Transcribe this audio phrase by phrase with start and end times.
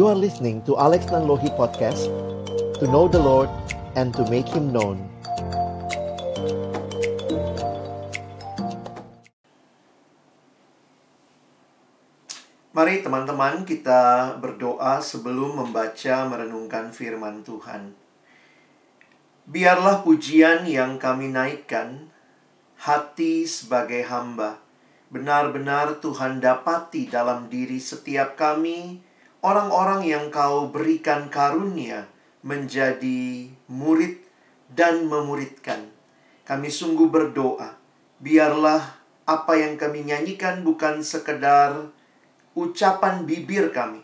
[0.00, 2.08] You are listening to Alex Nanlohi Podcast
[2.80, 3.52] To know the Lord
[4.00, 4.96] and to make Him known
[12.72, 17.92] Mari teman-teman kita berdoa sebelum membaca merenungkan firman Tuhan.
[19.52, 22.08] Biarlah pujian yang kami naikkan,
[22.80, 24.64] hati sebagai hamba,
[25.12, 29.09] benar-benar Tuhan dapati dalam diri setiap kami,
[29.40, 32.08] orang-orang yang kau berikan karunia
[32.44, 34.20] menjadi murid
[34.72, 35.92] dan memuridkan.
[36.44, 37.76] Kami sungguh berdoa,
[38.20, 41.92] biarlah apa yang kami nyanyikan bukan sekedar
[42.58, 44.02] ucapan bibir kami,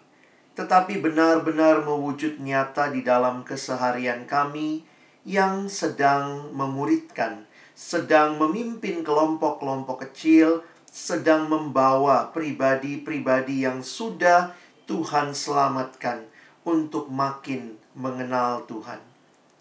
[0.54, 4.86] tetapi benar-benar mewujud nyata di dalam keseharian kami
[5.26, 14.54] yang sedang memuridkan, sedang memimpin kelompok-kelompok kecil, sedang membawa pribadi-pribadi yang sudah
[14.86, 16.24] Tuhan selamatkan
[16.62, 19.02] untuk makin mengenal Tuhan.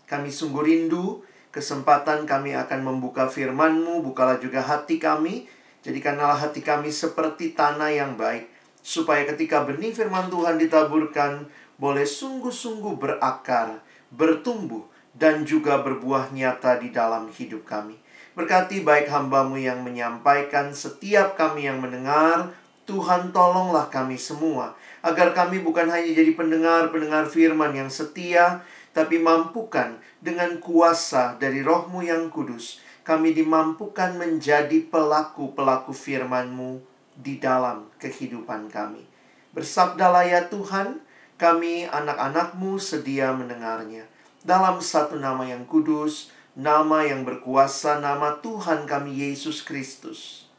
[0.05, 5.47] Kami sungguh rindu kesempatan kami akan membuka firman-Mu, bukalah juga hati kami,
[5.87, 8.51] jadikanlah hati kami seperti tanah yang baik,
[8.83, 11.47] supaya ketika benih firman Tuhan ditaburkan
[11.79, 13.79] boleh sungguh-sungguh berakar,
[14.11, 14.83] bertumbuh,
[15.15, 17.95] dan juga berbuah nyata di dalam hidup kami.
[18.35, 22.51] Berkati baik hambamu yang menyampaikan, setiap kami yang mendengar,
[22.83, 30.01] Tuhan tolonglah kami semua, agar kami bukan hanya jadi pendengar-pendengar firman yang setia, tapi mampukan
[30.17, 36.81] dengan kuasa dari rohmu yang kudus, kami dimampukan menjadi pelaku-pelaku firman-Mu
[37.13, 39.05] di dalam kehidupan kami.
[39.53, 41.05] Bersabdalah ya Tuhan,
[41.37, 44.09] kami anak-anakmu sedia mendengarnya.
[44.41, 50.49] Dalam satu nama yang kudus, nama yang berkuasa, nama Tuhan kami Yesus Kristus.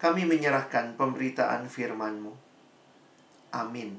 [0.00, 2.45] Kami menyerahkan pemberitaan firman-Mu.
[3.56, 3.96] Amin.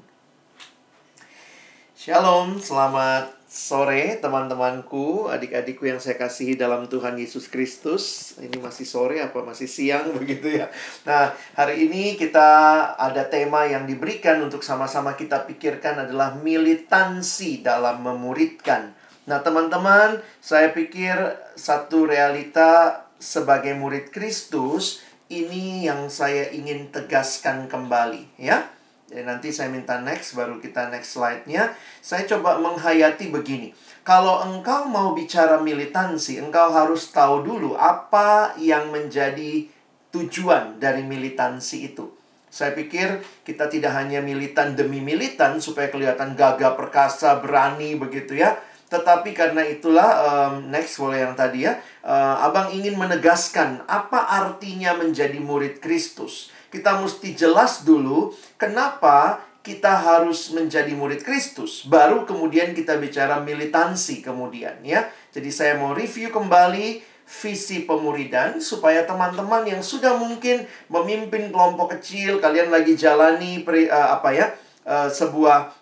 [1.98, 8.38] Shalom, selamat sore teman-temanku, adik-adikku yang saya kasihi dalam Tuhan Yesus Kristus.
[8.38, 10.70] Ini masih sore apa masih siang begitu ya.
[11.02, 12.46] Nah, hari ini kita
[12.94, 18.94] ada tema yang diberikan untuk sama-sama kita pikirkan adalah militansi dalam memuridkan.
[19.26, 21.18] Nah, teman-teman, saya pikir
[21.58, 28.77] satu realita sebagai murid Kristus ini yang saya ingin tegaskan kembali ya.
[29.08, 31.72] Jadi nanti saya minta next, baru kita next slide-nya.
[32.04, 33.72] Saya coba menghayati begini.
[34.04, 39.64] Kalau engkau mau bicara militansi, engkau harus tahu dulu apa yang menjadi
[40.12, 42.12] tujuan dari militansi itu.
[42.48, 48.60] Saya pikir kita tidak hanya militan demi militan supaya kelihatan gagah perkasa, berani begitu ya.
[48.88, 51.76] Tetapi karena itulah um, next boleh yang tadi ya,
[52.08, 60.00] uh, Abang ingin menegaskan apa artinya menjadi murid Kristus kita mesti jelas dulu kenapa kita
[60.00, 61.84] harus menjadi murid Kristus.
[61.84, 65.12] Baru kemudian kita bicara militansi kemudian ya.
[65.34, 72.40] Jadi saya mau review kembali visi pemuridan supaya teman-teman yang sudah mungkin memimpin kelompok kecil,
[72.40, 74.46] kalian lagi jalani pri, uh, apa ya?
[74.88, 75.76] Uh, sebuah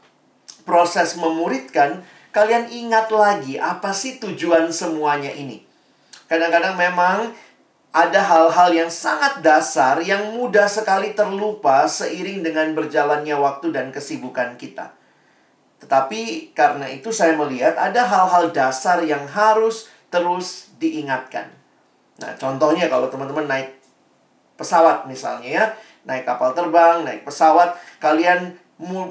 [0.66, 2.02] proses memuridkan,
[2.34, 5.62] kalian ingat lagi apa sih tujuan semuanya ini.
[6.26, 7.30] Kadang-kadang memang
[7.96, 14.60] ada hal-hal yang sangat dasar yang mudah sekali terlupa seiring dengan berjalannya waktu dan kesibukan
[14.60, 14.92] kita.
[15.80, 21.48] Tetapi karena itu saya melihat ada hal-hal dasar yang harus terus diingatkan.
[22.20, 23.80] Nah, contohnya kalau teman-teman naik
[24.60, 25.64] pesawat misalnya ya,
[26.04, 28.60] naik kapal terbang, naik pesawat, kalian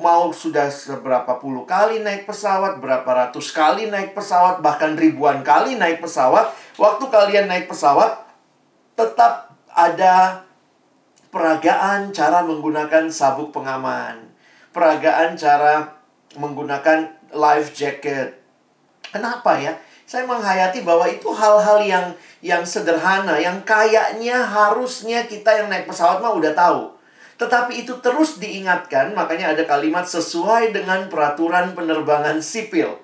[0.01, 5.73] mau sudah seberapa puluh kali naik pesawat, berapa ratus kali naik pesawat, bahkan ribuan kali
[5.73, 8.24] naik pesawat, waktu kalian naik pesawat,
[8.95, 10.47] tetap ada
[11.29, 14.31] peragaan cara menggunakan sabuk pengaman,
[14.71, 15.99] peragaan cara
[16.39, 18.39] menggunakan life jacket.
[19.11, 19.75] Kenapa ya?
[20.07, 22.07] Saya menghayati bahwa itu hal-hal yang
[22.39, 26.95] yang sederhana, yang kayaknya harusnya kita yang naik pesawat mah udah tahu.
[27.35, 32.95] Tetapi itu terus diingatkan, makanya ada kalimat sesuai dengan peraturan penerbangan sipil.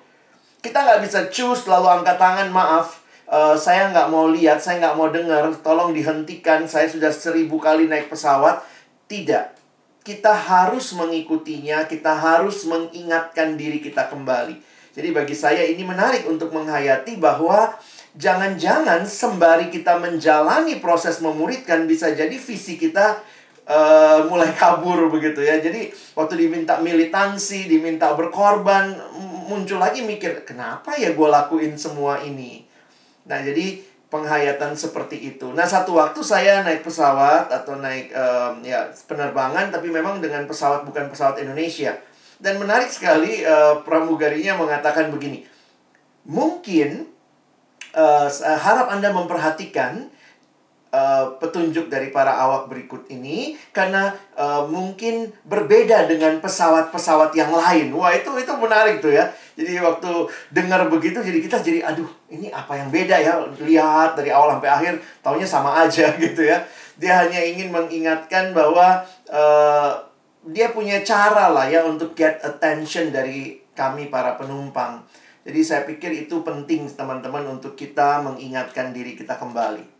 [0.64, 3.01] Kita nggak bisa choose lalu angkat tangan, maaf
[3.32, 7.88] uh, saya nggak mau lihat, saya nggak mau dengar, tolong dihentikan, saya sudah seribu kali
[7.88, 8.60] naik pesawat.
[9.08, 9.64] Tidak.
[10.04, 14.60] Kita harus mengikutinya, kita harus mengingatkan diri kita kembali.
[14.92, 17.72] Jadi bagi saya ini menarik untuk menghayati bahwa
[18.12, 23.24] jangan-jangan sembari kita menjalani proses memuridkan bisa jadi visi kita
[23.64, 25.56] uh, mulai kabur begitu ya.
[25.64, 28.92] Jadi waktu diminta militansi, diminta berkorban,
[29.48, 32.71] muncul lagi mikir, kenapa ya gue lakuin semua ini?
[33.26, 33.80] Nah, jadi
[34.12, 35.56] penghayatan seperti itu.
[35.56, 40.84] Nah, satu waktu saya naik pesawat atau naik um, ya penerbangan tapi memang dengan pesawat
[40.84, 41.96] bukan pesawat Indonesia.
[42.36, 45.48] Dan menarik sekali uh, pramugarinya mengatakan begini.
[46.28, 47.08] Mungkin
[47.96, 48.28] uh,
[48.60, 50.12] harap Anda memperhatikan
[50.92, 57.96] uh, petunjuk dari para awak berikut ini karena uh, mungkin berbeda dengan pesawat-pesawat yang lain.
[57.96, 59.32] Wah, itu itu menarik tuh ya.
[59.52, 60.10] Jadi waktu
[60.48, 63.40] dengar begitu jadi kita jadi aduh, ini apa yang beda ya?
[63.60, 66.64] Lihat dari awal sampai akhir taunya sama aja gitu ya.
[66.96, 69.92] Dia hanya ingin mengingatkan bahwa uh,
[70.48, 75.04] dia punya cara lah ya untuk get attention dari kami para penumpang.
[75.42, 79.91] Jadi saya pikir itu penting teman-teman untuk kita mengingatkan diri kita kembali.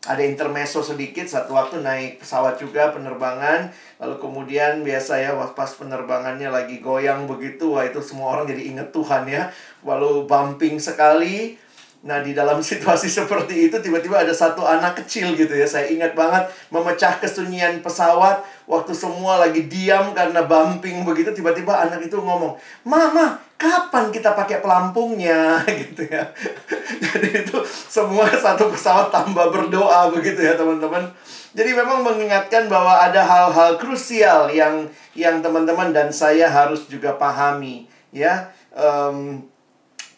[0.00, 3.68] Ada intermezzo sedikit satu waktu naik pesawat juga penerbangan
[4.00, 8.88] lalu kemudian biasa ya pas penerbangannya lagi goyang begitu wah itu semua orang jadi inget
[8.96, 9.52] Tuhan ya
[9.84, 11.60] walau bumping sekali
[12.00, 15.68] Nah, di dalam situasi seperti itu tiba-tiba ada satu anak kecil gitu ya.
[15.68, 22.00] Saya ingat banget memecah kesunyian pesawat waktu semua lagi diam karena bumping begitu tiba-tiba anak
[22.08, 22.56] itu ngomong,
[22.88, 26.24] "Mama, kapan kita pakai pelampungnya?" gitu ya.
[27.04, 31.04] Jadi itu semua satu pesawat tambah berdoa begitu ya, teman-teman.
[31.50, 34.86] Jadi memang mengingatkan bahwa ada hal-hal krusial yang
[35.18, 38.54] yang teman-teman dan saya harus juga pahami ya.
[38.70, 39.50] Um,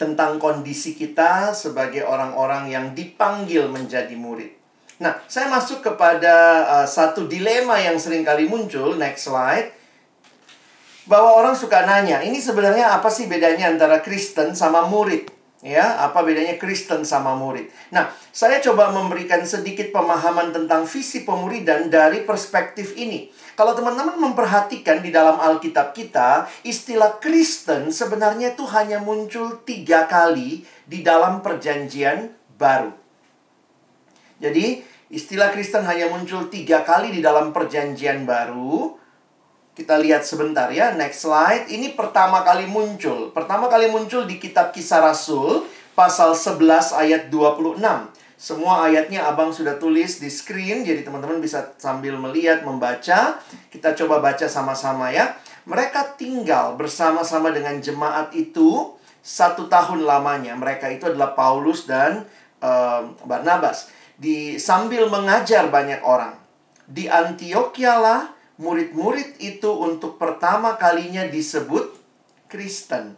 [0.02, 4.50] tentang kondisi kita sebagai orang-orang yang dipanggil menjadi murid.
[4.99, 8.99] Nah, saya masuk kepada uh, satu dilema yang sering kali muncul.
[8.99, 9.70] Next slide.
[11.06, 15.42] Bahwa orang suka nanya, ini sebenarnya apa sih bedanya antara Kristen sama murid?
[15.62, 17.70] Ya, apa bedanya Kristen sama murid?
[17.94, 23.31] Nah, saya coba memberikan sedikit pemahaman tentang visi pemuridan dari perspektif ini.
[23.55, 30.67] Kalau teman-teman memperhatikan di dalam Alkitab kita, istilah Kristen sebenarnya itu hanya muncul tiga kali
[30.82, 32.91] di dalam perjanjian baru.
[34.43, 34.82] Jadi,
[35.14, 38.99] istilah Kristen hanya muncul tiga kali di dalam perjanjian baru.
[39.73, 41.65] Kita lihat sebentar ya, next slide.
[41.73, 43.33] Ini pertama kali muncul.
[43.33, 45.65] Pertama kali muncul di kitab kisah Rasul,
[45.97, 47.81] pasal 11 ayat 26.
[48.37, 53.41] Semua ayatnya abang sudah tulis di screen, jadi teman-teman bisa sambil melihat, membaca.
[53.73, 55.41] Kita coba baca sama-sama ya.
[55.65, 58.93] Mereka tinggal bersama-sama dengan jemaat itu
[59.25, 60.53] satu tahun lamanya.
[60.53, 62.29] Mereka itu adalah Paulus dan
[62.61, 63.89] uh, Barnabas.
[64.21, 66.37] Di sambil mengajar banyak orang.
[66.85, 71.96] Di Antioquia lah murid-murid itu untuk pertama kalinya disebut
[72.49, 73.16] Kristen.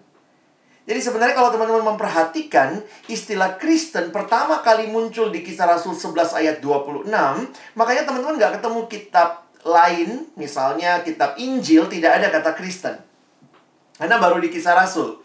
[0.84, 6.56] Jadi sebenarnya kalau teman-teman memperhatikan istilah Kristen pertama kali muncul di kisah Rasul 11 ayat
[6.60, 7.08] 26,
[7.72, 13.00] makanya teman-teman nggak ketemu kitab lain, misalnya kitab Injil tidak ada kata Kristen.
[13.96, 15.24] Karena baru di kisah Rasul.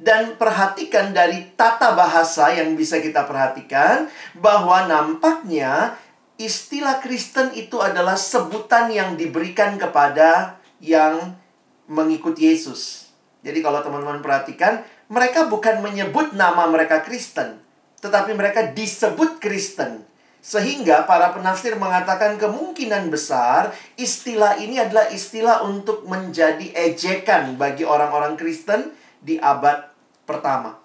[0.00, 5.96] Dan perhatikan dari tata bahasa yang bisa kita perhatikan bahwa nampaknya
[6.40, 11.36] istilah Kristen itu adalah sebutan yang diberikan kepada yang
[11.84, 13.12] mengikut Yesus.
[13.44, 14.80] Jadi kalau teman-teman perhatikan,
[15.12, 17.60] mereka bukan menyebut nama mereka Kristen,
[18.00, 20.08] tetapi mereka disebut Kristen.
[20.40, 28.40] Sehingga para penafsir mengatakan kemungkinan besar istilah ini adalah istilah untuk menjadi ejekan bagi orang-orang
[28.40, 29.92] Kristen di abad
[30.24, 30.80] pertama.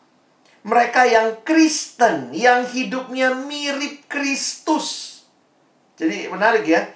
[0.68, 5.15] Mereka yang Kristen, yang hidupnya mirip Kristus.
[5.96, 6.88] Jadi menarik ya.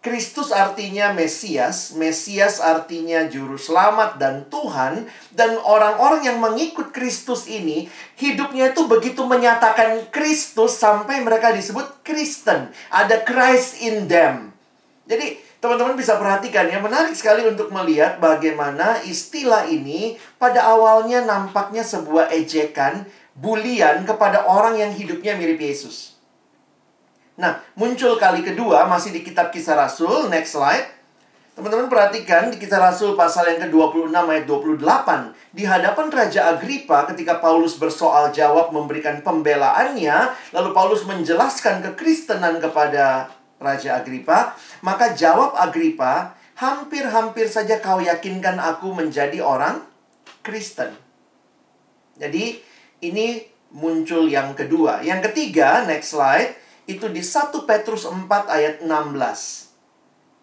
[0.00, 5.04] Kristus artinya Mesias, Mesias artinya juru selamat dan Tuhan,
[5.36, 7.84] dan orang-orang yang mengikut Kristus ini
[8.16, 12.72] hidupnya itu begitu menyatakan Kristus sampai mereka disebut Kristen.
[12.88, 14.56] Ada Christ in them.
[15.04, 21.84] Jadi, teman-teman bisa perhatikan ya, menarik sekali untuk melihat bagaimana istilah ini pada awalnya nampaknya
[21.84, 23.04] sebuah ejekan,
[23.36, 26.19] bulian kepada orang yang hidupnya mirip Yesus.
[27.40, 30.28] Nah, muncul kali kedua masih di kitab kisah Rasul.
[30.28, 31.00] Next slide.
[31.56, 35.56] Teman-teman perhatikan di kisah Rasul pasal yang ke-26 ayat 28.
[35.56, 40.36] Di hadapan Raja Agripa ketika Paulus bersoal jawab memberikan pembelaannya.
[40.52, 44.52] Lalu Paulus menjelaskan kekristenan kepada Raja Agripa.
[44.84, 49.80] Maka jawab Agripa, hampir-hampir saja kau yakinkan aku menjadi orang
[50.44, 50.92] Kristen.
[52.20, 52.60] Jadi
[53.00, 53.40] ini
[53.72, 55.00] muncul yang kedua.
[55.00, 59.70] Yang ketiga, next slide itu di 1 Petrus 4 ayat 16.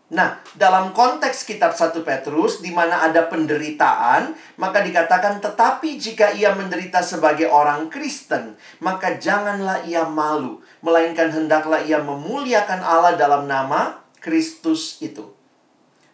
[0.07, 6.55] Nah, dalam konteks kitab 1 Petrus di mana ada penderitaan, maka dikatakan tetapi jika ia
[6.55, 13.99] menderita sebagai orang Kristen, maka janganlah ia malu, melainkan hendaklah ia memuliakan Allah dalam nama
[14.23, 15.35] Kristus itu.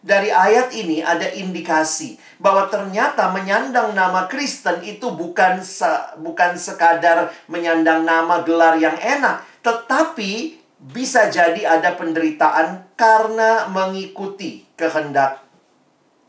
[0.04, 5.88] Dari ayat ini ada indikasi bahwa ternyata menyandang nama Kristen itu bukan se
[6.20, 15.40] bukan sekadar menyandang nama gelar yang enak, tetapi bisa jadi ada penderitaan karena mengikuti kehendak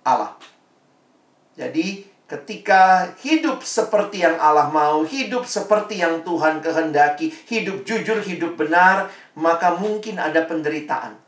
[0.07, 0.39] Allah.
[1.59, 8.55] Jadi, ketika hidup seperti yang Allah mau, hidup seperti yang Tuhan kehendaki, hidup jujur, hidup
[8.55, 11.19] benar, maka mungkin ada penderitaan.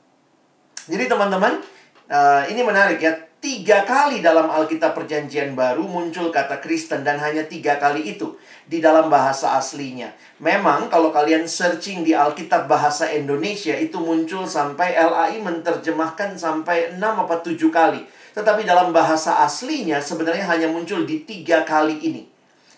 [0.87, 1.59] Jadi, teman-teman,
[2.07, 3.13] uh, ini menarik ya.
[3.37, 8.33] Tiga kali dalam Alkitab Perjanjian Baru muncul kata Kristen, dan hanya tiga kali itu
[8.67, 10.11] di dalam bahasa aslinya.
[10.43, 16.99] Memang, kalau kalian searching di Alkitab bahasa Indonesia, itu muncul sampai LAI menerjemahkan sampai 6
[16.99, 18.03] atau 7 kali.
[18.35, 22.29] Tetapi dalam bahasa aslinya sebenarnya hanya muncul di tiga kali ini.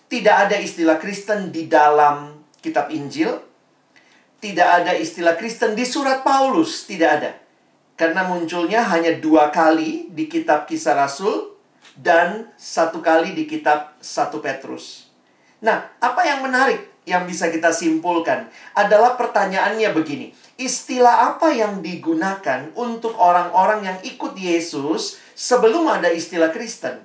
[0.08, 3.36] Tidak ada istilah Kristen di dalam kitab Injil.
[4.40, 6.88] Tidak ada istilah Kristen di surat Paulus.
[6.88, 7.36] Tidak ada.
[7.92, 11.52] Karena munculnya hanya dua kali di kitab kisah Rasul
[11.92, 15.09] dan satu kali di kitab satu Petrus.
[15.60, 20.32] Nah, apa yang menarik yang bisa kita simpulkan adalah pertanyaannya begini.
[20.60, 27.00] Istilah apa yang digunakan untuk orang-orang yang ikut Yesus sebelum ada istilah Kristen.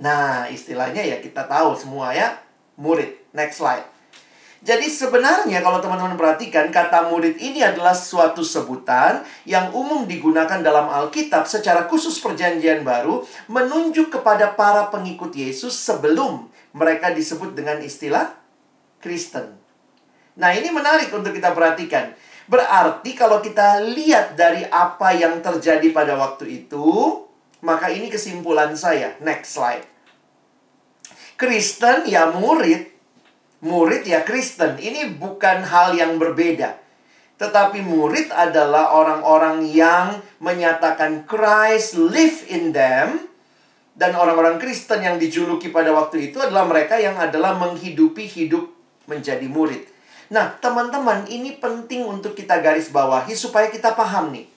[0.00, 2.40] Nah, istilahnya ya kita tahu semua ya,
[2.80, 3.20] murid.
[3.36, 3.84] Next slide.
[4.60, 10.84] Jadi sebenarnya kalau teman-teman perhatikan kata murid ini adalah suatu sebutan yang umum digunakan dalam
[10.84, 18.34] Alkitab secara khusus perjanjian baru menunjuk kepada para pengikut Yesus sebelum mereka disebut dengan istilah
[19.00, 19.56] Kristen.
[20.38, 22.14] Nah, ini menarik untuk kita perhatikan.
[22.50, 26.86] Berarti kalau kita lihat dari apa yang terjadi pada waktu itu,
[27.62, 29.14] maka ini kesimpulan saya.
[29.22, 29.86] Next slide.
[31.38, 32.90] Kristen ya murid,
[33.64, 34.76] murid ya Kristen.
[34.76, 36.76] Ini bukan hal yang berbeda.
[37.40, 43.29] Tetapi murid adalah orang-orang yang menyatakan Christ live in them.
[44.00, 48.64] Dan orang-orang Kristen yang dijuluki pada waktu itu adalah mereka yang adalah menghidupi hidup
[49.04, 49.84] menjadi murid.
[50.32, 54.48] Nah, teman-teman, ini penting untuk kita garis bawahi supaya kita paham nih.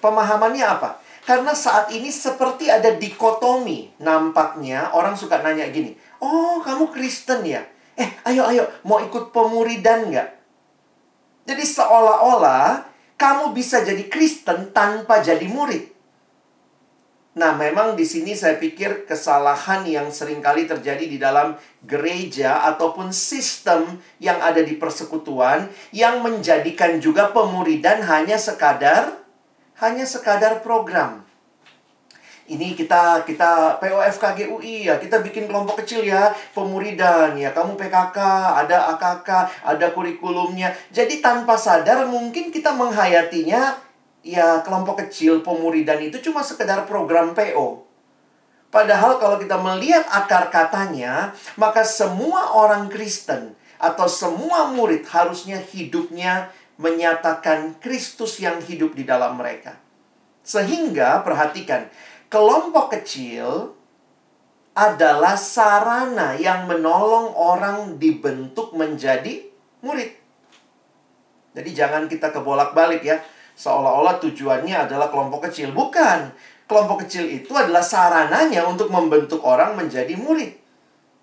[0.00, 0.96] Pemahamannya apa?
[1.28, 4.00] Karena saat ini seperti ada dikotomi.
[4.00, 7.68] Nampaknya orang suka nanya gini, Oh, kamu Kristen ya?
[8.00, 10.28] Eh, ayo, ayo, mau ikut pemuridan nggak?
[11.44, 12.88] Jadi seolah-olah
[13.20, 15.95] kamu bisa jadi Kristen tanpa jadi murid.
[17.36, 21.52] Nah, memang di sini saya pikir kesalahan yang sering kali terjadi di dalam
[21.84, 29.20] gereja ataupun sistem yang ada di persekutuan yang menjadikan juga pemuridan hanya sekadar
[29.84, 31.28] hanya sekadar program.
[32.48, 38.18] Ini kita kita POFKG UI ya, kita bikin kelompok kecil ya, pemuridan ya, kamu PKK,
[38.64, 39.28] ada AKK,
[39.60, 40.72] ada kurikulumnya.
[40.88, 43.85] Jadi tanpa sadar mungkin kita menghayatinya
[44.26, 47.86] ya kelompok kecil pemuridan itu cuma sekedar program PO.
[48.74, 56.50] Padahal kalau kita melihat akar katanya, maka semua orang Kristen atau semua murid harusnya hidupnya
[56.76, 59.78] menyatakan Kristus yang hidup di dalam mereka.
[60.42, 61.86] Sehingga perhatikan,
[62.26, 63.72] kelompok kecil
[64.76, 69.40] adalah sarana yang menolong orang dibentuk menjadi
[69.80, 70.12] murid.
[71.56, 73.16] Jadi jangan kita kebolak-balik ya
[73.56, 75.72] seolah-olah tujuannya adalah kelompok kecil.
[75.72, 76.30] Bukan.
[76.66, 80.52] Kelompok kecil itu adalah sarananya untuk membentuk orang menjadi murid.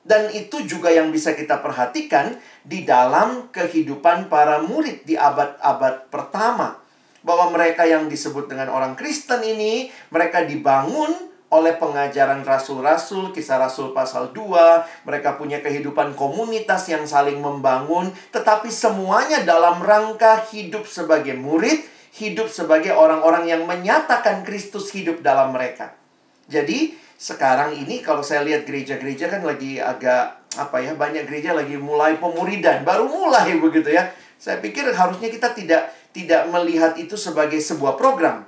[0.03, 6.79] Dan itu juga yang bisa kita perhatikan di dalam kehidupan para murid di abad-abad pertama.
[7.23, 13.93] Bahwa mereka yang disebut dengan orang Kristen ini, mereka dibangun oleh pengajaran rasul-rasul, kisah rasul
[13.93, 21.37] pasal 2, mereka punya kehidupan komunitas yang saling membangun, tetapi semuanya dalam rangka hidup sebagai
[21.37, 25.97] murid hidup sebagai orang-orang yang menyatakan Kristus hidup dalam mereka.
[26.45, 31.73] Jadi, sekarang ini kalau saya lihat gereja-gereja kan lagi agak apa ya, banyak gereja lagi
[31.79, 34.13] mulai pemuridan, baru mulai begitu ya.
[34.37, 38.45] Saya pikir harusnya kita tidak tidak melihat itu sebagai sebuah program.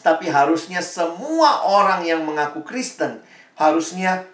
[0.00, 3.20] Tapi harusnya semua orang yang mengaku Kristen
[3.60, 4.24] harusnya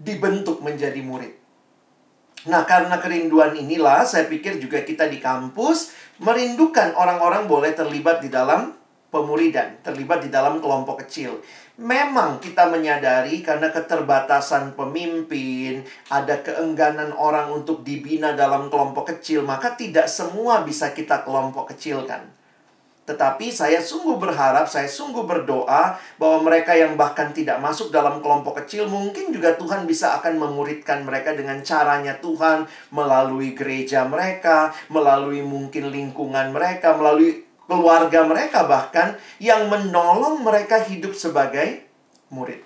[0.00, 1.36] dibentuk menjadi murid.
[2.48, 8.30] Nah, karena kerinduan inilah saya pikir juga kita di kampus merindukan orang-orang boleh terlibat di
[8.30, 8.78] dalam
[9.12, 11.42] pemuridan, terlibat di dalam kelompok kecil.
[11.76, 19.76] Memang kita menyadari karena keterbatasan pemimpin, ada keengganan orang untuk dibina dalam kelompok kecil, maka
[19.76, 22.41] tidak semua bisa kita kelompok kecilkan.
[23.12, 28.64] Tetapi saya sungguh berharap, saya sungguh berdoa bahwa mereka yang bahkan tidak masuk dalam kelompok
[28.64, 35.44] kecil mungkin juga Tuhan bisa akan memuridkan mereka dengan caranya Tuhan melalui gereja mereka, melalui
[35.44, 41.84] mungkin lingkungan mereka, melalui keluarga mereka bahkan yang menolong mereka hidup sebagai
[42.32, 42.64] murid.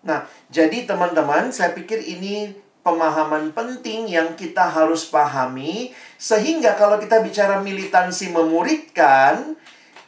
[0.00, 7.24] Nah, jadi teman-teman, saya pikir ini pemahaman penting yang kita harus pahami sehingga kalau kita
[7.24, 9.56] bicara militansi memuridkan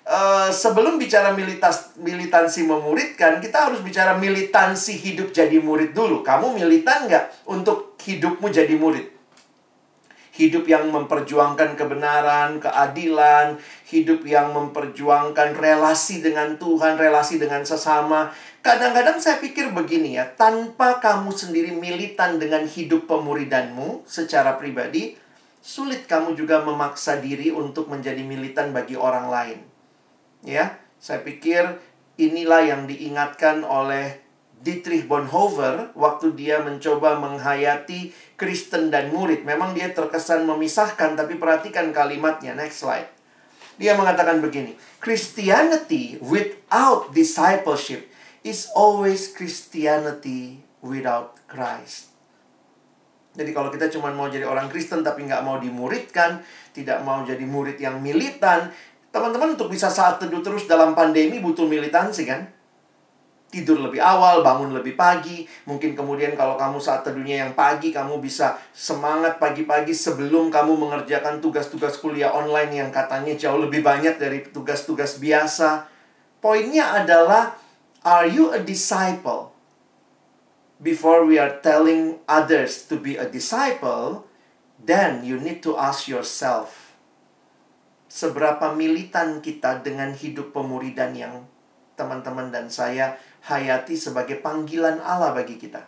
[0.07, 6.23] uh, sebelum bicara militas, militansi memuridkan, kita harus bicara militansi hidup jadi murid dulu.
[6.23, 9.13] Kamu militan nggak untuk hidupmu jadi murid?
[10.37, 13.57] Hidup yang memperjuangkan kebenaran, keadilan,
[13.89, 18.29] hidup yang memperjuangkan relasi dengan Tuhan, relasi dengan sesama.
[18.61, 25.17] Kadang-kadang saya pikir begini ya, tanpa kamu sendiri militan dengan hidup pemuridanmu secara pribadi,
[25.65, 29.76] sulit kamu juga memaksa diri untuk menjadi militan bagi orang lain.
[30.47, 31.83] Ya, saya pikir
[32.15, 34.23] inilah yang diingatkan oleh
[34.63, 39.43] Dietrich Bonhoeffer waktu dia mencoba menghayati Kristen dan murid.
[39.43, 42.55] Memang dia terkesan memisahkan, tapi perhatikan kalimatnya.
[42.55, 43.11] Next slide.
[43.77, 48.09] Dia mengatakan begini, Christianity without discipleship
[48.41, 52.15] is always Christianity without Christ.
[53.37, 56.41] Jadi kalau kita cuma mau jadi orang Kristen tapi nggak mau dimuridkan,
[56.73, 58.73] tidak mau jadi murid yang militan,
[59.17, 62.45] teman-teman untuk bisa saat teduh terus dalam pandemi butuh militansi kan?
[63.57, 65.47] tidur lebih awal, bangun lebih pagi.
[65.65, 71.39] Mungkin kemudian kalau kamu saat teduhnya yang pagi, kamu bisa semangat pagi-pagi sebelum kamu mengerjakan
[71.39, 75.89] tugas-tugas kuliah online yang katanya jauh lebih banyak dari tugas-tugas biasa.
[76.43, 77.57] Poinnya adalah,
[78.05, 79.57] are you a disciple?
[80.77, 84.29] Before we are telling others to be a disciple,
[84.77, 86.86] then you need to ask yourself,
[88.17, 91.45] seberapa militan kita dengan hidup pemuridan yang
[92.01, 95.85] teman-teman dan saya hayati sebagai panggilan Allah bagi kita.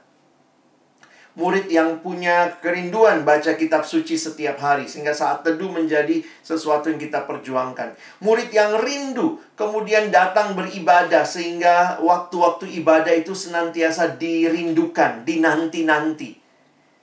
[1.39, 6.99] Murid yang punya kerinduan baca kitab suci setiap hari sehingga saat teduh menjadi sesuatu yang
[6.99, 7.95] kita perjuangkan.
[8.27, 16.38] Murid yang rindu kemudian datang beribadah sehingga waktu-waktu ibadah itu senantiasa dirindukan, dinanti-nanti.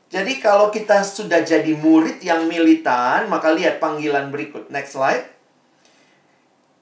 [0.09, 4.69] Jadi kalau kita sudah jadi murid yang militan, maka lihat panggilan berikut.
[4.69, 5.35] Next slide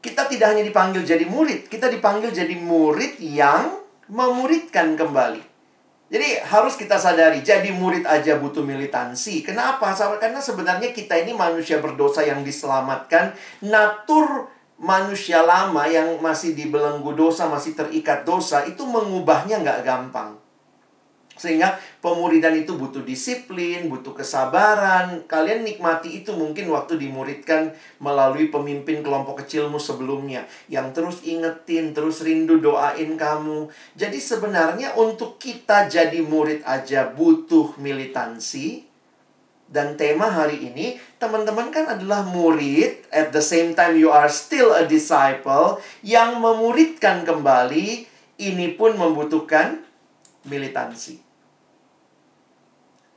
[0.03, 3.79] kita tidak hanya dipanggil jadi murid, kita dipanggil jadi murid yang
[4.11, 5.39] memuridkan kembali.
[6.11, 9.41] Jadi harus kita sadari, jadi murid aja butuh militansi.
[9.41, 9.95] Kenapa?
[10.19, 13.31] Karena sebenarnya kita ini manusia berdosa yang diselamatkan.
[13.63, 20.35] Natur manusia lama yang masih dibelenggu dosa, masih terikat dosa, itu mengubahnya nggak gampang.
[21.33, 25.25] Sehingga pemuridan itu butuh disiplin, butuh kesabaran.
[25.25, 30.45] Kalian nikmati itu mungkin waktu dimuridkan melalui pemimpin kelompok kecilmu sebelumnya.
[30.69, 33.73] Yang terus ingetin, terus rindu doain kamu.
[33.97, 38.85] Jadi sebenarnya untuk kita jadi murid aja butuh militansi.
[39.73, 43.09] Dan tema hari ini, teman-teman kan adalah murid.
[43.09, 45.81] At the same time you are still a disciple.
[46.05, 48.05] Yang memuridkan kembali,
[48.37, 49.81] ini pun membutuhkan
[50.45, 51.22] militansi.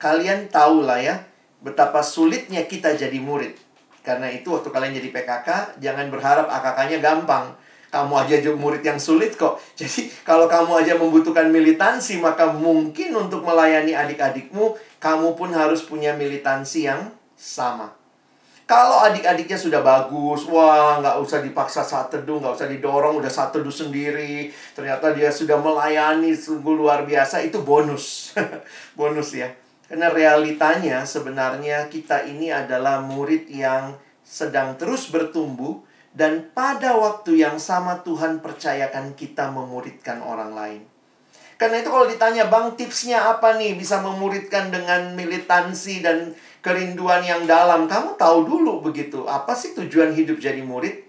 [0.07, 1.19] Kalian tahu lah ya,
[1.59, 3.59] betapa sulitnya kita jadi murid.
[4.07, 7.59] Karena itu waktu kalian jadi PKK, jangan berharap AKK-nya gampang.
[7.91, 9.59] Kamu aja murid yang sulit kok.
[9.79, 16.13] Jadi kalau kamu aja membutuhkan militansi, maka mungkin untuk melayani adik-adikmu, kamu pun harus punya
[16.13, 17.95] militansi yang sama.
[18.67, 23.55] Kalau adik-adiknya sudah bagus, wah nggak usah dipaksa saat teduh, nggak usah didorong, udah saat
[23.55, 24.51] teduh sendiri.
[24.75, 28.35] Ternyata dia sudah melayani sungguh luar biasa, itu bonus.
[28.99, 29.51] bonus ya.
[29.87, 33.95] Karena realitanya sebenarnya kita ini adalah murid yang
[34.27, 35.79] sedang terus bertumbuh
[36.11, 40.83] dan pada waktu yang sama Tuhan percayakan kita memuridkan orang lain.
[41.57, 47.49] Karena itu kalau ditanya, Bang, tipsnya apa nih bisa memuridkan dengan militansi dan kerinduan yang
[47.49, 47.89] dalam?
[47.89, 51.05] Kamu tahu dulu begitu, apa sih tujuan hidup jadi murid?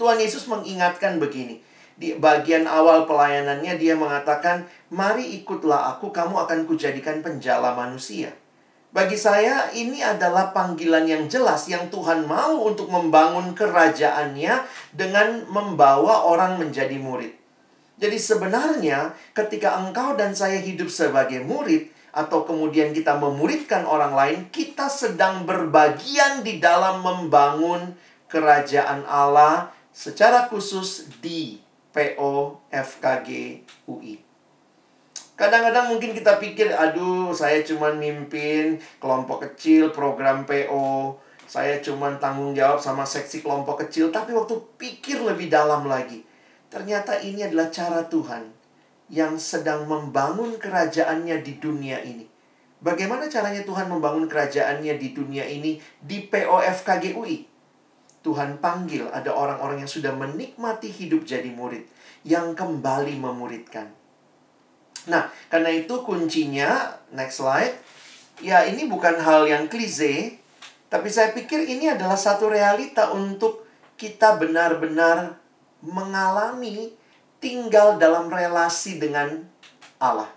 [0.00, 1.63] Tuhan Yesus mengingatkan begini,
[1.94, 8.34] di bagian awal pelayanannya dia mengatakan, "Mari ikutlah aku, kamu akan kujadikan penjala manusia."
[8.94, 14.62] Bagi saya ini adalah panggilan yang jelas yang Tuhan mau untuk membangun kerajaannya
[14.94, 17.34] dengan membawa orang menjadi murid.
[17.98, 24.38] Jadi sebenarnya ketika engkau dan saya hidup sebagai murid atau kemudian kita memuridkan orang lain,
[24.54, 27.98] kita sedang berbagian di dalam membangun
[28.30, 31.63] kerajaan Allah secara khusus di
[31.94, 33.28] PO FKG
[33.86, 34.18] UI.
[35.34, 41.18] Kadang-kadang mungkin kita pikir, aduh saya cuma mimpin kelompok kecil program PO.
[41.46, 44.10] Saya cuma tanggung jawab sama seksi kelompok kecil.
[44.10, 46.26] Tapi waktu pikir lebih dalam lagi.
[46.70, 48.50] Ternyata ini adalah cara Tuhan
[49.06, 52.26] yang sedang membangun kerajaannya di dunia ini.
[52.82, 57.53] Bagaimana caranya Tuhan membangun kerajaannya di dunia ini di POFKG UI?
[58.24, 61.84] Tuhan panggil ada orang-orang yang sudah menikmati hidup jadi murid,
[62.24, 63.92] yang kembali memuridkan.
[65.04, 67.76] Nah, karena itu kuncinya, next slide,
[68.40, 70.40] ya ini bukan hal yang klise,
[70.88, 73.68] tapi saya pikir ini adalah satu realita untuk
[74.00, 75.36] kita benar-benar
[75.84, 76.96] mengalami
[77.44, 79.44] tinggal dalam relasi dengan
[80.00, 80.32] Allah,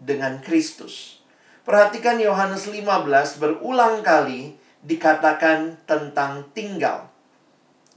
[0.00, 1.20] dengan Kristus.
[1.68, 7.07] Perhatikan Yohanes 15 berulang kali dikatakan tentang tinggal.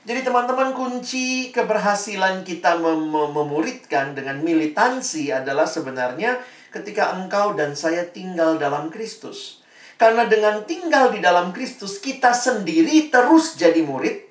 [0.00, 6.40] Jadi teman-teman kunci keberhasilan kita mem memuridkan dengan militansi adalah sebenarnya
[6.72, 9.60] ketika engkau dan saya tinggal dalam Kristus.
[10.00, 14.30] Karena dengan tinggal di dalam Kristus kita sendiri terus jadi murid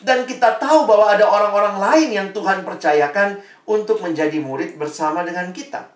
[0.00, 5.52] dan kita tahu bahwa ada orang-orang lain yang Tuhan percayakan untuk menjadi murid bersama dengan
[5.52, 5.92] kita.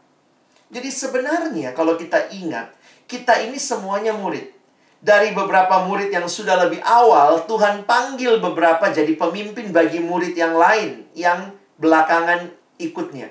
[0.69, 2.77] Jadi sebenarnya kalau kita ingat,
[3.09, 4.54] kita ini semuanya murid.
[5.05, 10.57] Dari beberapa murid yang sudah lebih awal, Tuhan panggil beberapa jadi pemimpin bagi murid yang
[10.57, 12.49] lain yang belakangan
[12.81, 13.29] ikutnya.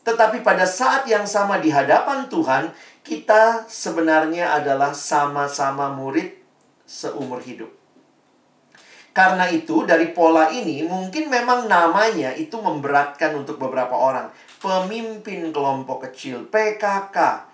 [0.00, 2.72] Tetapi pada saat yang sama di hadapan Tuhan,
[3.04, 6.40] kita sebenarnya adalah sama-sama murid
[6.88, 7.68] seumur hidup.
[9.12, 14.32] Karena itu, dari pola ini mungkin memang namanya itu memberatkan untuk beberapa orang.
[14.56, 17.52] Pemimpin kelompok kecil, PKK.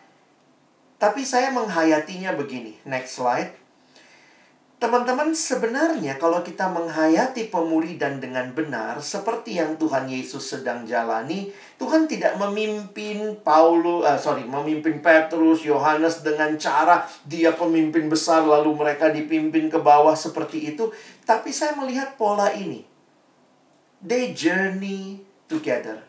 [1.01, 2.77] Tapi saya menghayatinya begini.
[2.85, 3.57] Next slide.
[4.81, 12.09] Teman-teman, sebenarnya kalau kita menghayati pemuridan dengan benar, seperti yang Tuhan Yesus sedang jalani, Tuhan
[12.09, 19.13] tidak memimpin Paulus, uh, sorry, memimpin Petrus, Yohanes dengan cara dia pemimpin besar, lalu mereka
[19.13, 20.89] dipimpin ke bawah seperti itu.
[21.29, 22.81] Tapi saya melihat pola ini.
[24.01, 26.01] They journey together.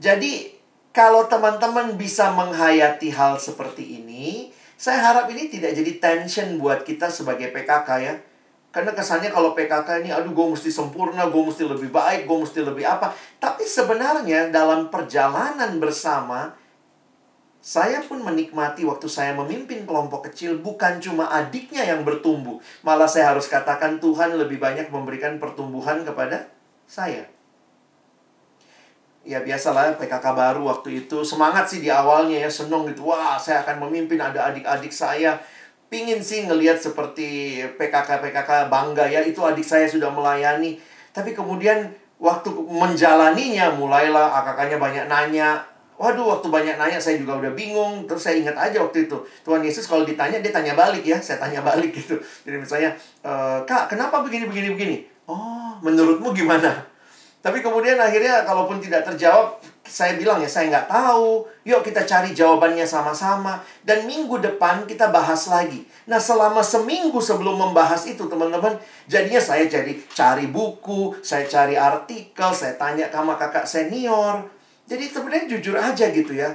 [0.00, 0.53] Jadi,
[0.94, 7.10] kalau teman-teman bisa menghayati hal seperti ini, saya harap ini tidak jadi tension buat kita
[7.10, 8.14] sebagai PKK ya.
[8.70, 12.62] Karena kesannya kalau PKK ini, aduh gue mesti sempurna, gue mesti lebih baik, gue mesti
[12.62, 13.10] lebih apa.
[13.42, 16.54] Tapi sebenarnya dalam perjalanan bersama,
[17.58, 22.62] saya pun menikmati waktu saya memimpin kelompok kecil, bukan cuma adiknya yang bertumbuh.
[22.86, 26.50] Malah saya harus katakan Tuhan lebih banyak memberikan pertumbuhan kepada
[26.86, 27.33] saya
[29.24, 33.64] ya biasalah PKK baru waktu itu semangat sih di awalnya ya seneng gitu wah saya
[33.64, 35.40] akan memimpin ada adik-adik saya
[35.88, 40.76] pingin sih ngelihat seperti PKK PKK bangga ya itu adik saya sudah melayani
[41.16, 41.88] tapi kemudian
[42.20, 48.02] waktu menjalaninya mulailah kakaknya banyak nanya Waduh, waktu banyak nanya saya juga udah bingung.
[48.10, 49.14] Terus saya ingat aja waktu itu.
[49.46, 51.22] Tuhan Yesus kalau ditanya, dia tanya balik ya.
[51.22, 52.18] Saya tanya balik gitu.
[52.18, 52.90] Jadi misalnya,
[53.22, 54.96] e, Kak, kenapa begini, begini, begini?
[55.30, 56.82] Oh, menurutmu gimana?
[57.44, 61.44] Tapi kemudian akhirnya kalaupun tidak terjawab, saya bilang ya saya nggak tahu.
[61.68, 63.60] Yuk kita cari jawabannya sama-sama.
[63.84, 65.84] Dan minggu depan kita bahas lagi.
[66.08, 72.48] Nah selama seminggu sebelum membahas itu teman-teman, jadinya saya jadi cari buku, saya cari artikel,
[72.56, 74.48] saya tanya sama kakak senior.
[74.88, 76.48] Jadi sebenarnya jujur aja gitu ya.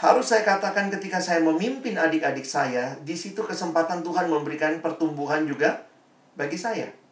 [0.00, 5.84] Harus saya katakan ketika saya memimpin adik-adik saya, di situ kesempatan Tuhan memberikan pertumbuhan juga
[6.32, 7.03] bagi saya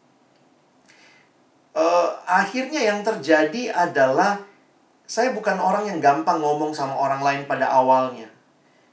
[1.73, 4.41] uh, akhirnya yang terjadi adalah
[5.03, 8.29] saya bukan orang yang gampang ngomong sama orang lain pada awalnya.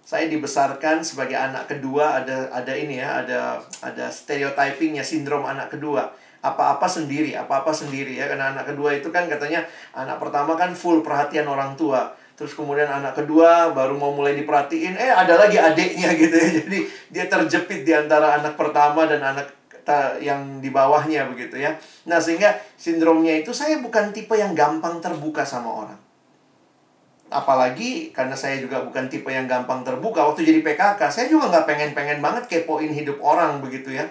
[0.03, 6.11] Saya dibesarkan sebagai anak kedua ada ada ini ya, ada ada stereotypingnya sindrom anak kedua.
[6.41, 8.27] Apa-apa sendiri, apa-apa sendiri ya.
[8.27, 9.63] Karena anak kedua itu kan katanya
[9.95, 12.11] anak pertama kan full perhatian orang tua.
[12.35, 16.49] Terus kemudian anak kedua baru mau mulai diperhatiin, eh ada lagi adiknya gitu ya.
[16.65, 16.79] Jadi
[17.13, 19.60] dia terjepit di antara anak pertama dan anak
[20.19, 21.75] yang di bawahnya begitu ya.
[22.09, 25.99] Nah, sehingga sindromnya itu saya bukan tipe yang gampang terbuka sama orang.
[27.31, 30.27] Apalagi karena saya juga bukan tipe yang gampang terbuka.
[30.27, 34.07] Waktu jadi PKK, saya juga nggak pengen-pengen banget kepoin hidup orang begitu ya.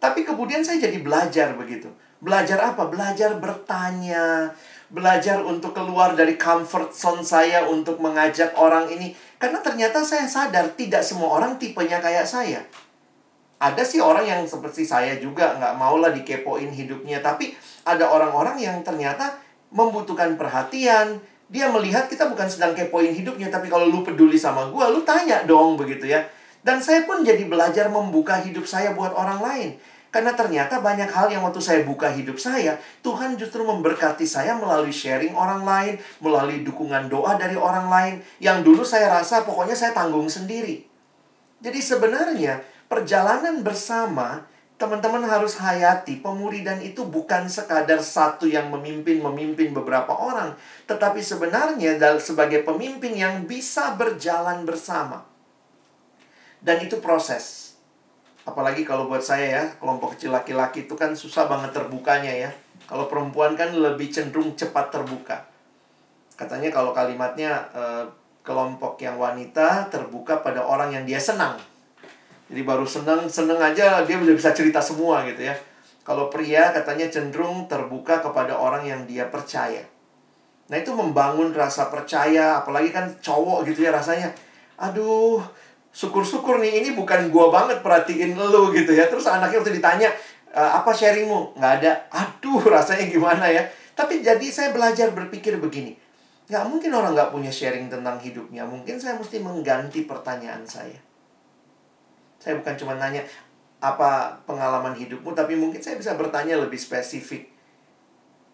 [0.00, 1.92] Tapi kemudian saya jadi belajar begitu.
[2.20, 2.88] Belajar apa?
[2.88, 4.48] Belajar bertanya.
[4.88, 9.12] Belajar untuk keluar dari comfort zone saya untuk mengajak orang ini.
[9.36, 12.64] Karena ternyata saya sadar tidak semua orang tipenya kayak saya
[13.60, 17.20] ada sih orang yang seperti saya juga nggak mau lah dikepoin hidupnya.
[17.20, 17.52] Tapi
[17.84, 19.36] ada orang-orang yang ternyata
[19.68, 21.20] membutuhkan perhatian.
[21.52, 25.44] Dia melihat kita bukan sedang kepoin hidupnya tapi kalau lu peduli sama gue lu tanya
[25.44, 26.24] dong begitu ya.
[26.64, 29.70] Dan saya pun jadi belajar membuka hidup saya buat orang lain.
[30.10, 34.90] Karena ternyata banyak hal yang waktu saya buka hidup saya, Tuhan justru memberkati saya melalui
[34.90, 39.94] sharing orang lain, melalui dukungan doa dari orang lain, yang dulu saya rasa pokoknya saya
[39.94, 40.82] tanggung sendiri.
[41.62, 42.58] Jadi sebenarnya
[42.90, 50.58] perjalanan bersama teman-teman harus hayati pemuridan itu bukan sekadar satu yang memimpin memimpin beberapa orang,
[50.90, 55.22] tetapi sebenarnya sebagai pemimpin yang bisa berjalan bersama.
[56.58, 57.76] Dan itu proses.
[58.42, 62.50] Apalagi kalau buat saya ya, kelompok kecil laki-laki itu kan susah banget terbukanya ya.
[62.88, 65.46] Kalau perempuan kan lebih cenderung cepat terbuka.
[66.34, 68.04] Katanya kalau kalimatnya eh,
[68.40, 71.69] kelompok yang wanita terbuka pada orang yang dia senang.
[72.50, 75.54] Jadi baru seneng seneng aja dia udah bisa cerita semua gitu ya.
[76.02, 79.86] Kalau pria katanya cenderung terbuka kepada orang yang dia percaya.
[80.66, 84.30] Nah itu membangun rasa percaya, apalagi kan cowok gitu ya rasanya.
[84.78, 85.38] Aduh,
[85.90, 89.10] syukur-syukur nih ini bukan gua banget perhatiin lu gitu ya.
[89.10, 90.08] Terus anaknya waktu ditanya,
[90.50, 91.58] e, apa sharingmu?
[91.58, 91.92] Nggak ada.
[92.14, 93.66] Aduh, rasanya gimana ya.
[93.98, 95.98] Tapi jadi saya belajar berpikir begini.
[96.46, 98.62] Nggak mungkin orang nggak punya sharing tentang hidupnya.
[98.66, 101.09] Mungkin saya mesti mengganti pertanyaan saya.
[102.40, 103.20] Saya bukan cuma nanya
[103.80, 107.60] apa pengalaman hidupmu, tapi mungkin saya bisa bertanya lebih spesifik.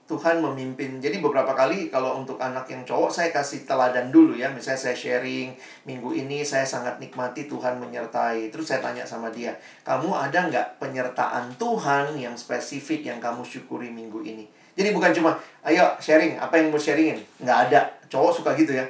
[0.06, 1.02] Tuhan memimpin.
[1.02, 4.46] Jadi beberapa kali kalau untuk anak yang cowok saya kasih teladan dulu ya.
[4.54, 8.54] Misalnya saya sharing, minggu ini saya sangat nikmati Tuhan menyertai.
[8.54, 13.90] Terus saya tanya sama dia, kamu ada nggak penyertaan Tuhan yang spesifik yang kamu syukuri
[13.90, 14.46] minggu ini?
[14.78, 15.34] Jadi bukan cuma,
[15.66, 17.18] ayo sharing, apa yang mau sharingin?
[17.42, 17.80] Nggak ada.
[18.06, 18.86] Cowok suka gitu ya.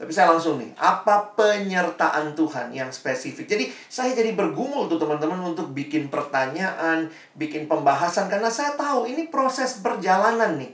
[0.00, 3.44] Tapi saya langsung nih, apa penyertaan Tuhan yang spesifik?
[3.44, 9.28] Jadi saya jadi bergumul tuh teman-teman untuk bikin pertanyaan, bikin pembahasan karena saya tahu ini
[9.28, 10.72] proses perjalanan nih.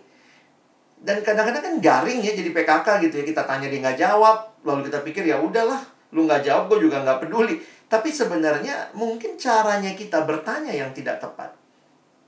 [1.03, 4.87] Dan kadang-kadang kan garing ya jadi PKK gitu ya kita tanya dia nggak jawab, lalu
[4.87, 5.83] kita pikir ya udahlah,
[6.15, 7.59] lu nggak jawab gue juga nggak peduli.
[7.91, 11.51] Tapi sebenarnya mungkin caranya kita bertanya yang tidak tepat.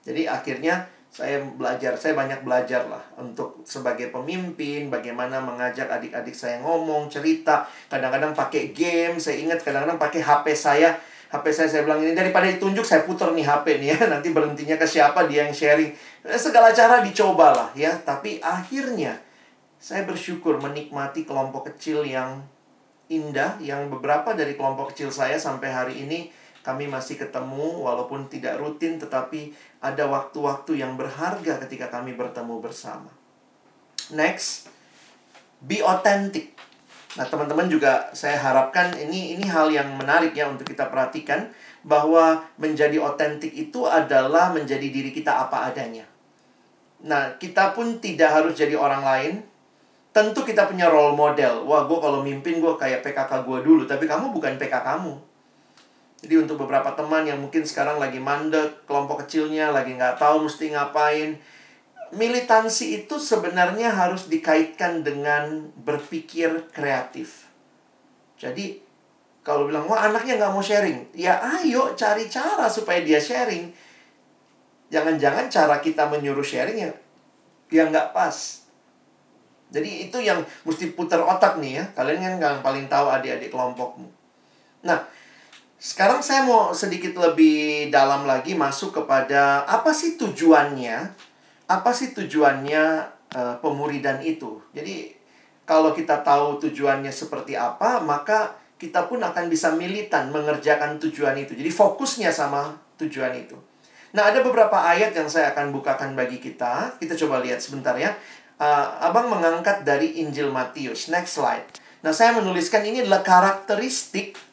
[0.02, 6.60] Jadi akhirnya saya belajar, saya banyak belajar lah untuk sebagai pemimpin, bagaimana mengajak adik-adik saya
[6.60, 10.94] ngomong, cerita, kadang-kadang pakai game, saya ingat kadang-kadang pakai HP saya,
[11.28, 14.76] HP saya saya bilang ini daripada ditunjuk saya putar nih HP nih ya, nanti berhentinya
[14.76, 15.90] ke siapa dia yang sharing.
[16.24, 19.16] Eh, segala cara dicoba lah ya, tapi akhirnya
[19.80, 22.44] saya bersyukur menikmati kelompok kecil yang
[23.08, 26.28] indah, yang beberapa dari kelompok kecil saya sampai hari ini
[26.68, 33.08] kami masih ketemu walaupun tidak rutin tetapi ada waktu-waktu yang berharga ketika kami bertemu bersama.
[34.12, 34.68] Next,
[35.64, 36.52] be authentic.
[37.16, 41.48] Nah, teman-teman juga saya harapkan ini ini hal yang menarik ya untuk kita perhatikan
[41.88, 46.04] bahwa menjadi otentik itu adalah menjadi diri kita apa adanya.
[47.00, 49.32] Nah, kita pun tidak harus jadi orang lain.
[50.12, 51.64] Tentu kita punya role model.
[51.64, 53.88] Wah, gue kalau mimpin gue kayak PKK gue dulu.
[53.88, 55.27] Tapi kamu bukan PKK kamu
[56.18, 60.74] jadi untuk beberapa teman yang mungkin sekarang lagi mandek, kelompok kecilnya lagi nggak tahu mesti
[60.74, 61.38] ngapain,
[62.10, 67.46] militansi itu sebenarnya harus dikaitkan dengan berpikir kreatif.
[68.34, 68.82] Jadi
[69.46, 73.70] kalau bilang, wah anaknya nggak mau sharing, ya ayo cari cara supaya dia sharing.
[74.90, 76.90] Jangan-jangan cara kita menyuruh sharing ya,
[77.70, 78.66] ya nggak pas.
[79.68, 81.84] Jadi itu yang mesti putar otak nih ya.
[81.92, 84.08] Kalian kan yang paling tahu adik-adik kelompokmu.
[84.80, 84.96] Nah,
[85.78, 91.14] sekarang saya mau sedikit lebih dalam lagi masuk kepada apa sih tujuannya?
[91.70, 92.84] Apa sih tujuannya
[93.30, 94.58] uh, pemuridan itu?
[94.74, 95.14] Jadi
[95.62, 101.54] kalau kita tahu tujuannya seperti apa, maka kita pun akan bisa militan mengerjakan tujuan itu.
[101.54, 103.54] Jadi fokusnya sama tujuan itu.
[104.18, 106.98] Nah, ada beberapa ayat yang saya akan bukakan bagi kita.
[106.98, 108.18] Kita coba lihat sebentar ya.
[108.58, 111.06] Uh, abang mengangkat dari Injil Matius.
[111.06, 111.68] Next slide.
[112.02, 114.47] Nah, saya menuliskan ini adalah karakteristik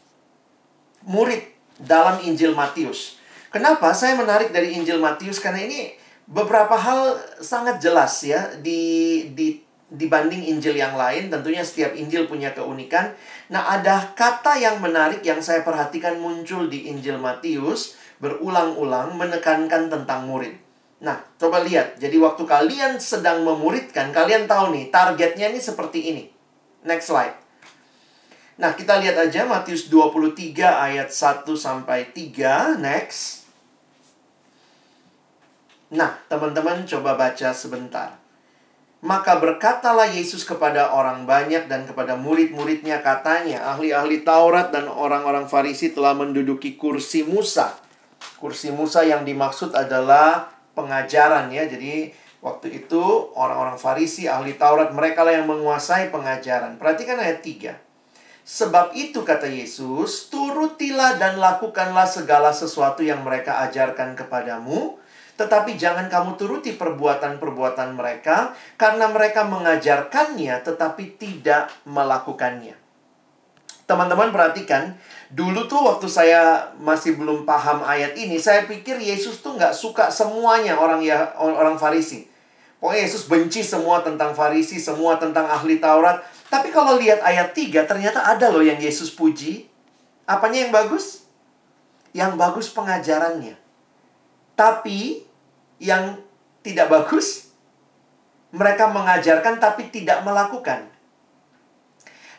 [1.06, 1.42] murid
[1.80, 3.22] dalam Injil Matius.
[3.54, 5.40] Kenapa saya menarik dari Injil Matius?
[5.40, 11.30] Karena ini beberapa hal sangat jelas ya di di dibanding Injil yang lain.
[11.30, 13.14] Tentunya setiap Injil punya keunikan.
[13.54, 20.26] Nah, ada kata yang menarik yang saya perhatikan muncul di Injil Matius berulang-ulang menekankan tentang
[20.26, 20.58] murid.
[21.06, 22.02] Nah, coba lihat.
[22.02, 26.24] Jadi waktu kalian sedang memuridkan, kalian tahu nih targetnya ini seperti ini.
[26.82, 27.45] Next slide.
[28.56, 32.80] Nah, kita lihat aja Matius 23 ayat 1 sampai 3.
[32.80, 33.44] Next.
[35.92, 38.16] Nah, teman-teman coba baca sebentar.
[39.06, 45.94] Maka berkatalah Yesus kepada orang banyak dan kepada murid-muridnya katanya, ahli-ahli Taurat dan orang-orang Farisi
[45.94, 47.76] telah menduduki kursi Musa.
[48.40, 51.68] Kursi Musa yang dimaksud adalah pengajaran ya.
[51.70, 52.10] Jadi
[52.42, 53.04] waktu itu
[53.36, 56.82] orang-orang Farisi, ahli Taurat, mereka lah yang menguasai pengajaran.
[56.82, 57.95] Perhatikan ayat 3.
[58.46, 65.02] Sebab itu kata Yesus, turutilah dan lakukanlah segala sesuatu yang mereka ajarkan kepadamu,
[65.34, 72.78] tetapi jangan kamu turuti perbuatan-perbuatan mereka karena mereka mengajarkannya tetapi tidak melakukannya.
[73.90, 74.94] Teman-teman perhatikan,
[75.34, 80.14] dulu tuh waktu saya masih belum paham ayat ini, saya pikir Yesus tuh nggak suka
[80.14, 82.30] semuanya orang ya orang Farisi.
[82.78, 86.22] Pokoknya Yesus benci semua tentang Farisi, semua tentang ahli Taurat.
[86.56, 89.68] Tapi kalau lihat ayat 3, ternyata ada loh yang Yesus puji.
[90.24, 91.28] Apanya yang bagus?
[92.16, 93.60] Yang bagus pengajarannya.
[94.56, 95.28] Tapi
[95.84, 96.16] yang
[96.64, 97.52] tidak bagus,
[98.56, 100.88] mereka mengajarkan tapi tidak melakukan.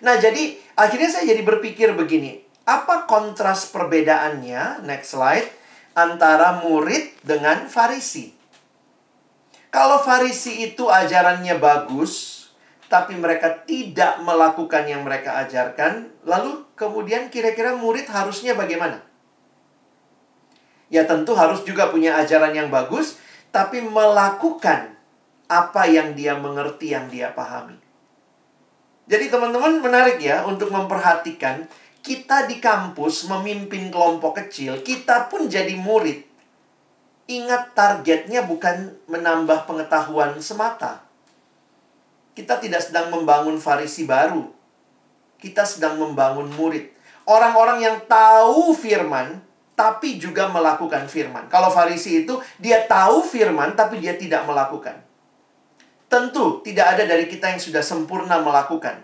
[0.01, 5.45] Nah, jadi akhirnya saya jadi berpikir begini, apa kontras perbedaannya, next slide,
[5.93, 8.33] antara murid dengan farisi?
[9.69, 12.36] Kalau farisi itu ajarannya bagus,
[12.87, 19.03] tapi mereka tidak melakukan yang mereka ajarkan, lalu kemudian kira-kira murid harusnya bagaimana?
[20.87, 23.19] Ya tentu harus juga punya ajaran yang bagus,
[23.51, 24.95] tapi melakukan
[25.51, 27.79] apa yang dia mengerti, yang dia pahami.
[29.07, 31.67] Jadi teman-teman menarik ya untuk memperhatikan
[32.03, 36.23] kita di kampus memimpin kelompok kecil, kita pun jadi murid.
[37.27, 41.06] Ingat targetnya bukan menambah pengetahuan semata.
[42.37, 44.45] Kita tidak sedang membangun farisi baru.
[45.41, 46.93] Kita sedang membangun murid.
[47.25, 49.41] Orang-orang yang tahu firman,
[49.73, 51.49] tapi juga melakukan firman.
[51.49, 55.01] Kalau farisi itu, dia tahu firman, tapi dia tidak melakukan.
[56.13, 59.01] Tentu tidak ada dari kita yang sudah sempurna melakukan.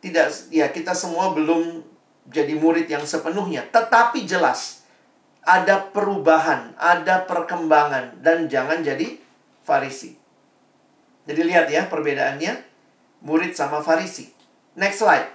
[0.00, 1.84] Tidak, ya kita semua belum
[2.32, 3.68] jadi murid yang sepenuhnya.
[3.68, 4.88] Tetapi jelas,
[5.44, 8.24] ada perubahan, ada perkembangan.
[8.24, 9.20] Dan jangan jadi
[9.68, 10.21] farisi.
[11.26, 12.70] Jadi lihat ya perbedaannya.
[13.22, 14.30] Murid sama farisi.
[14.74, 15.30] Next slide.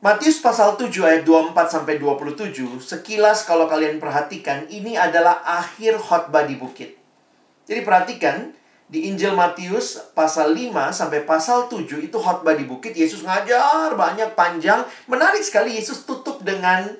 [0.00, 6.46] Matius pasal 7 ayat 24 sampai 27, sekilas kalau kalian perhatikan, ini adalah akhir khotbah
[6.46, 6.94] di bukit.
[7.66, 8.54] Jadi perhatikan,
[8.86, 12.94] di Injil Matius pasal 5 sampai pasal 7 itu khotbah di bukit.
[12.94, 14.86] Yesus ngajar banyak panjang.
[15.10, 16.94] Menarik sekali Yesus tutup dengan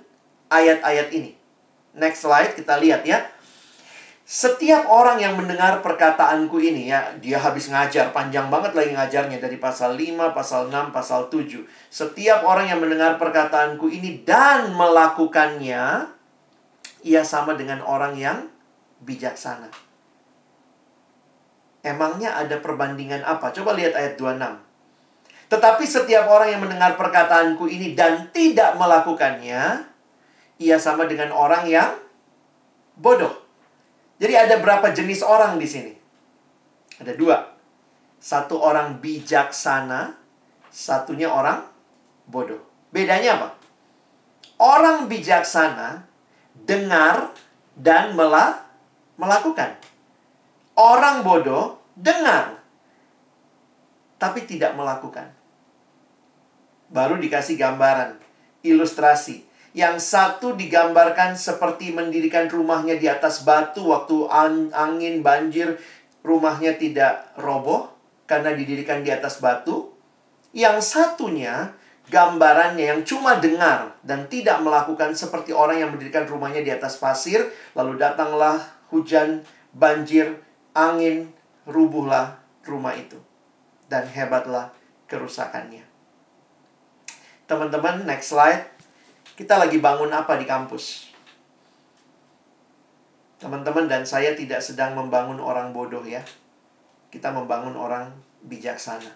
[0.50, 1.38] ayat-ayat ini.
[1.94, 3.22] Next slide kita lihat ya.
[4.26, 9.54] Setiap orang yang mendengar perkataanku ini ya, dia habis ngajar, panjang banget lagi ngajarnya dari
[9.54, 11.62] pasal 5, pasal 6, pasal 7.
[11.86, 16.10] Setiap orang yang mendengar perkataanku ini dan melakukannya,
[17.06, 18.50] ia sama dengan orang yang
[19.06, 19.70] bijaksana.
[21.86, 23.54] Emangnya ada perbandingan apa?
[23.54, 24.42] Coba lihat ayat 26.
[25.54, 29.86] Tetapi setiap orang yang mendengar perkataanku ini dan tidak melakukannya,
[30.58, 31.94] ia sama dengan orang yang
[32.98, 33.45] bodoh.
[34.16, 35.92] Jadi ada berapa jenis orang di sini?
[37.00, 37.36] Ada dua.
[38.16, 40.16] Satu orang bijaksana,
[40.72, 41.62] satunya orang
[42.26, 42.64] bodoh.
[42.90, 43.48] Bedanya apa?
[44.56, 46.08] Orang bijaksana
[46.64, 47.36] dengar
[47.76, 48.64] dan melah
[49.20, 49.76] melakukan.
[50.76, 52.56] Orang bodoh dengar
[54.16, 55.32] tapi tidak melakukan.
[56.90, 58.18] Baru dikasih gambaran,
[58.66, 59.45] ilustrasi.
[59.76, 64.24] Yang satu digambarkan seperti mendirikan rumahnya di atas batu waktu
[64.72, 65.76] angin banjir,
[66.24, 67.92] rumahnya tidak roboh
[68.24, 69.92] karena didirikan di atas batu.
[70.56, 71.76] Yang satunya
[72.08, 77.44] gambarannya yang cuma dengar dan tidak melakukan seperti orang yang mendirikan rumahnya di atas pasir,
[77.76, 79.44] lalu datanglah hujan,
[79.76, 80.40] banjir,
[80.72, 81.28] angin,
[81.68, 83.20] rubuhlah rumah itu.
[83.92, 84.72] Dan hebatlah
[85.04, 85.84] kerusakannya.
[87.44, 88.75] Teman-teman, next slide.
[89.36, 91.12] Kita lagi bangun apa di kampus?
[93.36, 96.24] Teman-teman dan saya tidak sedang membangun orang bodoh ya.
[97.12, 98.16] Kita membangun orang
[98.48, 99.12] bijaksana.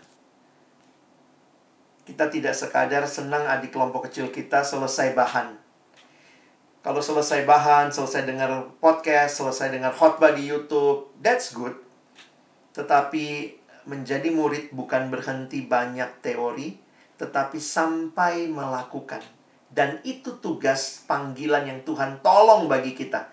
[2.05, 5.57] Kita tidak sekadar senang adik kelompok kecil kita selesai bahan.
[6.85, 11.81] Kalau selesai bahan, selesai dengar podcast, selesai dengar khotbah di YouTube, that's good.
[12.77, 13.57] Tetapi
[13.89, 16.77] menjadi murid bukan berhenti banyak teori,
[17.17, 19.40] tetapi sampai melakukan.
[19.71, 23.31] Dan itu tugas panggilan yang Tuhan tolong bagi kita.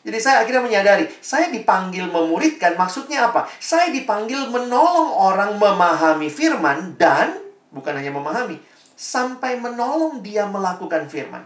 [0.00, 3.44] Jadi saya akhirnya menyadari, saya dipanggil memuridkan, maksudnya apa?
[3.60, 7.36] Saya dipanggil menolong orang memahami firman dan
[7.68, 8.56] bukan hanya memahami,
[8.96, 11.44] sampai menolong dia melakukan firman.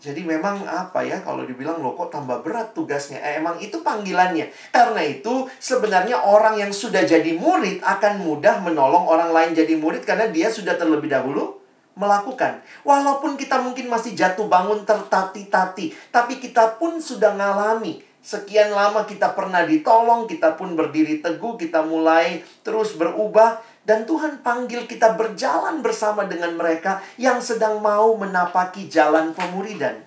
[0.00, 3.20] Jadi memang apa ya kalau dibilang loh kok tambah berat tugasnya.
[3.20, 4.48] Eh, emang itu panggilannya.
[4.72, 10.08] Karena itu sebenarnya orang yang sudah jadi murid akan mudah menolong orang lain jadi murid
[10.08, 11.59] karena dia sudah terlebih dahulu
[11.98, 12.62] melakukan.
[12.86, 19.32] Walaupun kita mungkin masih jatuh bangun tertati-tati, tapi kita pun sudah ngalami sekian lama kita
[19.32, 25.80] pernah ditolong, kita pun berdiri teguh, kita mulai terus berubah dan Tuhan panggil kita berjalan
[25.80, 30.04] bersama dengan mereka yang sedang mau menapaki jalan pemuridan.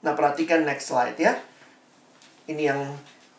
[0.00, 1.36] Nah, perhatikan next slide ya.
[2.44, 2.80] Ini yang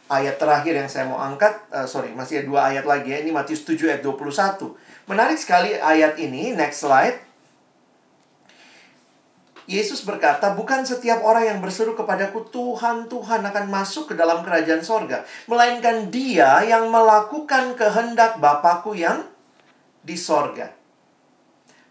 [0.10, 3.18] ayat terakhir yang saya mau angkat, uh, sorry, masih ada dua ayat lagi ya.
[3.26, 4.78] Ini Matius 7 ayat 21.
[5.10, 7.26] Menarik sekali ayat ini, next slide.
[9.66, 14.86] Yesus berkata, bukan setiap orang yang berseru kepadaku, Tuhan, Tuhan akan masuk ke dalam kerajaan
[14.86, 15.26] sorga.
[15.50, 19.26] Melainkan dia yang melakukan kehendak Bapakku yang
[20.06, 20.70] di sorga.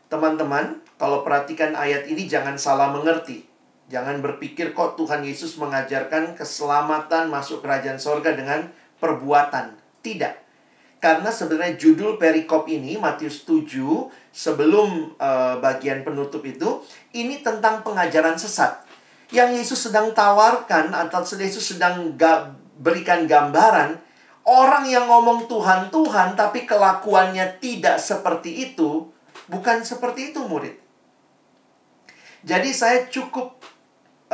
[0.06, 3.53] Teman-teman, kalau perhatikan ayat ini jangan salah mengerti.
[3.92, 9.76] Jangan berpikir kok Tuhan Yesus mengajarkan keselamatan masuk kerajaan sorga dengan perbuatan.
[10.00, 10.34] Tidak.
[11.04, 13.68] Karena sebenarnya judul perikop ini Matius 7
[14.32, 16.80] sebelum uh, bagian penutup itu
[17.12, 18.80] ini tentang pengajaran sesat.
[19.28, 24.00] Yang Yesus sedang tawarkan atau Yesus sedang ga, berikan gambaran
[24.48, 29.04] orang yang ngomong Tuhan Tuhan tapi kelakuannya tidak seperti itu,
[29.52, 30.76] bukan seperti itu murid.
[32.44, 33.60] Jadi saya cukup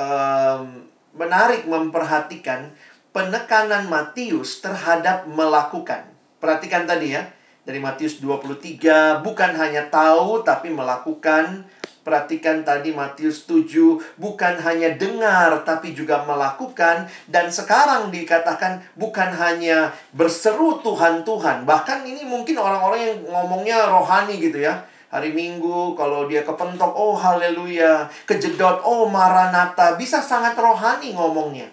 [0.01, 2.72] um, menarik memperhatikan
[3.12, 6.09] penekanan Matius terhadap melakukan.
[6.40, 7.28] Perhatikan tadi ya,
[7.66, 11.68] dari Matius 23, bukan hanya tahu tapi melakukan.
[12.01, 17.05] Perhatikan tadi Matius 7, bukan hanya dengar tapi juga melakukan.
[17.28, 21.68] Dan sekarang dikatakan bukan hanya berseru Tuhan Tuhan.
[21.68, 24.80] Bahkan ini mungkin orang-orang yang ngomongnya rohani gitu ya.
[25.11, 28.06] Hari Minggu kalau dia kepentok, oh haleluya.
[28.30, 29.98] Kejedot, oh maranata.
[29.98, 31.66] Bisa sangat rohani ngomongnya.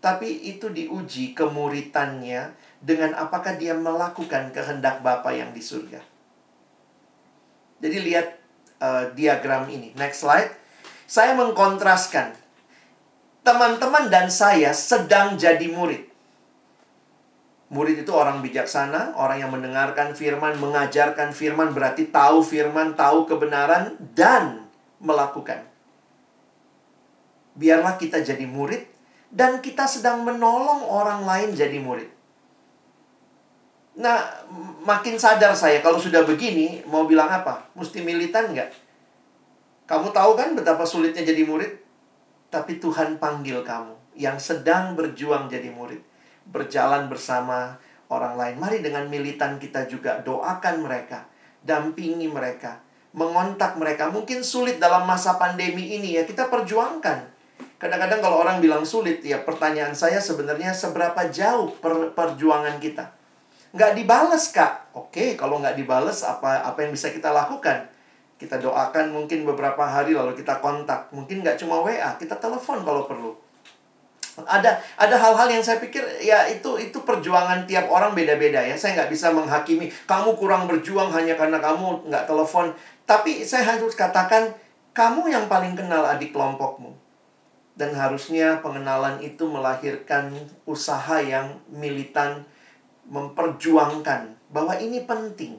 [0.00, 6.00] Tapi itu diuji kemuritannya dengan apakah dia melakukan kehendak Bapa yang di surga.
[7.84, 8.26] Jadi lihat
[8.80, 9.92] uh, diagram ini.
[9.94, 10.56] Next slide.
[11.04, 12.32] Saya mengkontraskan
[13.44, 16.11] teman-teman dan saya sedang jadi murid.
[17.72, 23.96] Murid itu orang bijaksana, orang yang mendengarkan firman, mengajarkan firman, berarti tahu firman, tahu kebenaran,
[24.12, 24.68] dan
[25.00, 25.64] melakukan.
[27.56, 28.84] Biarlah kita jadi murid,
[29.32, 32.12] dan kita sedang menolong orang lain jadi murid.
[33.96, 34.44] Nah,
[34.84, 37.72] makin sadar saya kalau sudah begini, mau bilang apa?
[37.72, 38.68] Mesti militan nggak?
[39.88, 41.72] Kamu tahu kan betapa sulitnya jadi murid?
[42.52, 46.11] Tapi Tuhan panggil kamu yang sedang berjuang jadi murid.
[46.48, 47.78] Berjalan bersama
[48.10, 48.54] orang lain.
[48.58, 51.28] Mari dengan militan kita juga doakan mereka.
[51.62, 52.82] Dampingi mereka.
[53.14, 54.08] Mengontak mereka.
[54.08, 56.26] Mungkin sulit dalam masa pandemi ini ya.
[56.26, 57.30] Kita perjuangkan.
[57.78, 63.22] Kadang-kadang kalau orang bilang sulit, ya pertanyaan saya sebenarnya seberapa jauh per perjuangan kita
[63.72, 67.88] nggak dibales kak oke kalau nggak dibales apa apa yang bisa kita lakukan
[68.36, 71.88] kita doakan mungkin beberapa hari lalu kita kontak mungkin nggak cuma wa
[72.20, 73.32] kita telepon kalau perlu
[74.48, 78.72] ada ada hal-hal yang saya pikir ya itu itu perjuangan tiap orang beda-beda ya.
[78.72, 82.72] Saya nggak bisa menghakimi kamu kurang berjuang hanya karena kamu nggak telepon.
[83.04, 84.56] Tapi saya harus katakan
[84.96, 86.96] kamu yang paling kenal adik kelompokmu.
[87.72, 90.32] Dan harusnya pengenalan itu melahirkan
[90.68, 92.44] usaha yang militan
[93.08, 95.56] memperjuangkan bahwa ini penting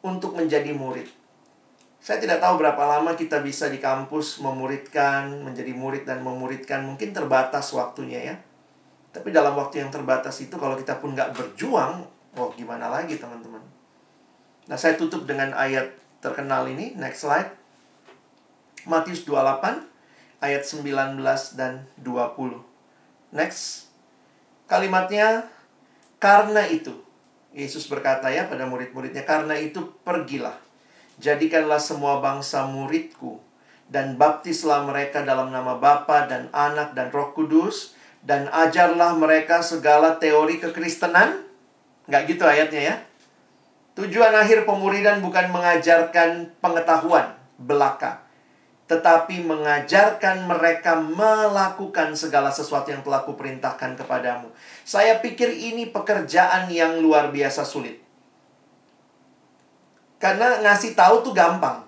[0.00, 1.08] untuk menjadi murid.
[2.06, 6.86] Saya tidak tahu berapa lama kita bisa di kampus memuridkan, menjadi murid dan memuridkan.
[6.86, 8.34] Mungkin terbatas waktunya ya.
[9.10, 12.06] Tapi dalam waktu yang terbatas itu kalau kita pun nggak berjuang,
[12.38, 13.58] oh gimana lagi teman-teman.
[14.70, 16.94] Nah saya tutup dengan ayat terkenal ini.
[16.94, 17.50] Next slide.
[18.86, 19.90] Matius 28
[20.46, 23.34] ayat 19 dan 20.
[23.34, 23.90] Next.
[24.70, 25.50] Kalimatnya
[26.22, 26.94] karena itu,
[27.50, 30.65] Yesus berkata ya pada murid-muridnya, karena itu pergilah.
[31.16, 33.40] Jadikanlah semua bangsa muridku
[33.88, 37.96] dan baptislah mereka dalam nama Bapa dan Anak dan Roh Kudus
[38.26, 41.46] dan ajarlah mereka segala teori kekristenan.
[42.10, 42.96] Nggak gitu ayatnya ya.
[43.96, 48.20] Tujuan akhir pemuridan bukan mengajarkan pengetahuan belaka,
[48.92, 54.52] tetapi mengajarkan mereka melakukan segala sesuatu yang telah kuperintahkan kepadamu.
[54.84, 58.05] Saya pikir ini pekerjaan yang luar biasa sulit.
[60.16, 61.84] Karena ngasih tahu tuh gampang.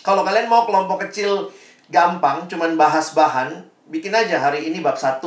[0.00, 1.52] Kalau kalian mau kelompok kecil
[1.92, 5.20] gampang, cuman bahas bahan, bikin aja hari ini bab 1.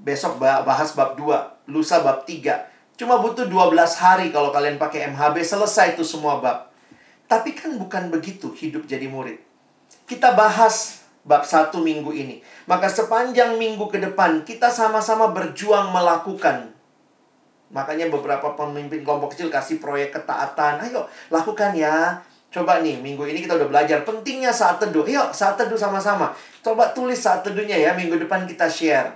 [0.00, 2.66] Besok bahas bab 2, lusa bab 3.
[2.96, 6.72] Cuma butuh 12 hari kalau kalian pakai MHB selesai itu semua bab.
[7.28, 9.50] Tapi kan bukan begitu hidup jadi murid
[10.10, 12.42] kita bahas bab satu minggu ini.
[12.66, 16.74] Maka sepanjang minggu ke depan kita sama-sama berjuang melakukan.
[17.70, 20.82] Makanya beberapa pemimpin kelompok kecil kasih proyek ketaatan.
[20.82, 22.18] Ayo lakukan ya.
[22.50, 25.06] Coba nih, minggu ini kita udah belajar pentingnya saat teduh.
[25.06, 26.34] Yuk, saat teduh sama-sama.
[26.66, 29.06] Coba tulis saat teduhnya ya, minggu depan kita share.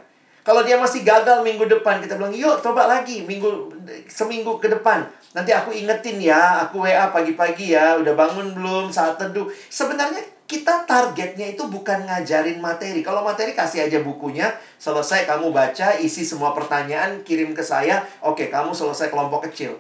[0.46, 3.74] Kalau dia masih gagal minggu depan, kita bilang, yuk coba lagi minggu
[4.06, 5.02] seminggu ke depan.
[5.34, 9.50] Nanti aku ingetin ya, aku WA pagi-pagi ya, udah bangun belum saat teduh.
[9.66, 13.02] Sebenarnya kita targetnya itu bukan ngajarin materi.
[13.02, 18.46] Kalau materi kasih aja bukunya, selesai kamu baca, isi semua pertanyaan, kirim ke saya, oke
[18.46, 19.74] kamu selesai kelompok kecil.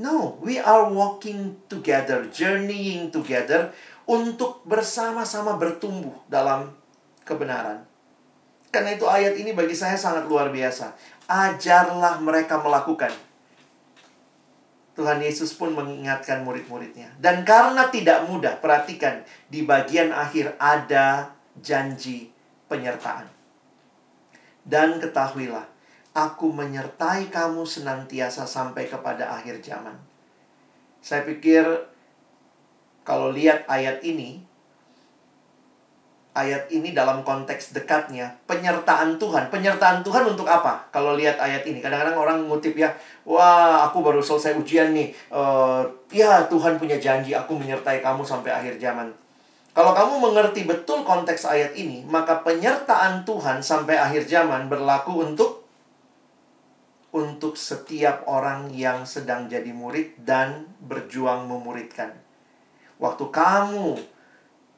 [0.00, 3.74] No, we are walking together, journeying together
[4.08, 6.72] untuk bersama-sama bertumbuh dalam
[7.28, 7.84] kebenaran.
[8.72, 10.96] Karena itu ayat ini bagi saya sangat luar biasa.
[11.28, 13.27] Ajarlah mereka melakukan.
[14.98, 17.14] Tuhan Yesus pun mengingatkan murid-muridnya.
[17.22, 22.34] Dan karena tidak mudah, perhatikan di bagian akhir ada janji
[22.66, 23.30] penyertaan.
[24.66, 25.70] Dan ketahuilah,
[26.10, 29.94] aku menyertai kamu senantiasa sampai kepada akhir zaman.
[30.98, 31.62] Saya pikir
[33.06, 34.42] kalau lihat ayat ini,
[36.38, 39.50] ayat ini dalam konteks dekatnya penyertaan Tuhan.
[39.50, 40.86] Penyertaan Tuhan untuk apa?
[40.94, 42.94] Kalau lihat ayat ini, kadang-kadang orang ngutip ya,
[43.26, 45.10] wah aku baru selesai ujian nih.
[45.34, 45.82] Uh,
[46.14, 49.10] ya Tuhan punya janji, aku menyertai kamu sampai akhir zaman.
[49.74, 55.66] Kalau kamu mengerti betul konteks ayat ini, maka penyertaan Tuhan sampai akhir zaman berlaku untuk
[57.08, 62.12] untuk setiap orang yang sedang jadi murid dan berjuang memuridkan.
[63.00, 64.17] Waktu kamu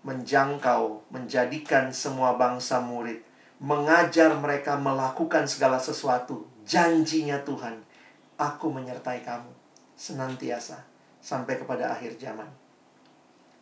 [0.01, 3.21] menjangkau, menjadikan semua bangsa murid,
[3.61, 6.49] mengajar mereka melakukan segala sesuatu.
[6.65, 7.85] Janjinya Tuhan,
[8.41, 9.53] aku menyertai kamu
[9.99, 10.81] senantiasa
[11.21, 12.49] sampai kepada akhir zaman.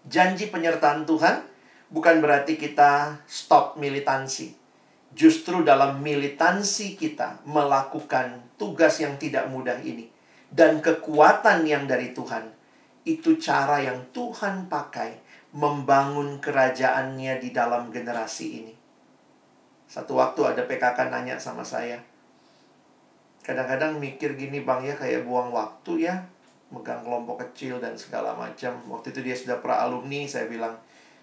[0.07, 1.43] Janji penyertaan Tuhan
[1.91, 4.55] bukan berarti kita stop militansi.
[5.09, 10.07] Justru dalam militansi kita melakukan tugas yang tidak mudah ini
[10.53, 12.53] dan kekuatan yang dari Tuhan
[13.09, 18.75] itu cara yang Tuhan pakai membangun kerajaannya di dalam generasi ini.
[19.89, 21.97] Satu waktu ada PKK nanya sama saya.
[23.41, 26.15] Kadang-kadang mikir gini bang ya kayak buang waktu ya.
[26.69, 28.77] Megang kelompok kecil dan segala macam.
[28.93, 30.77] Waktu itu dia sudah pra alumni saya bilang.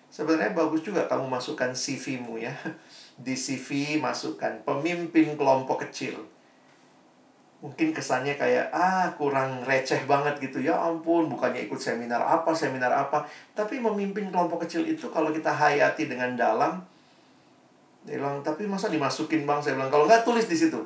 [0.10, 2.54] Sebenarnya bagus juga kamu masukkan CV-mu ya.
[3.26, 6.35] Di CV masukkan pemimpin kelompok kecil
[7.66, 10.62] mungkin kesannya kayak ah kurang receh banget gitu.
[10.62, 13.26] Ya ampun bukannya ikut seminar apa seminar apa.
[13.58, 16.86] Tapi memimpin kelompok kecil itu kalau kita hayati dengan dalam
[18.06, 19.58] dia bilang tapi masa dimasukin bang?
[19.58, 20.78] Saya bilang kalau nggak tulis di situ.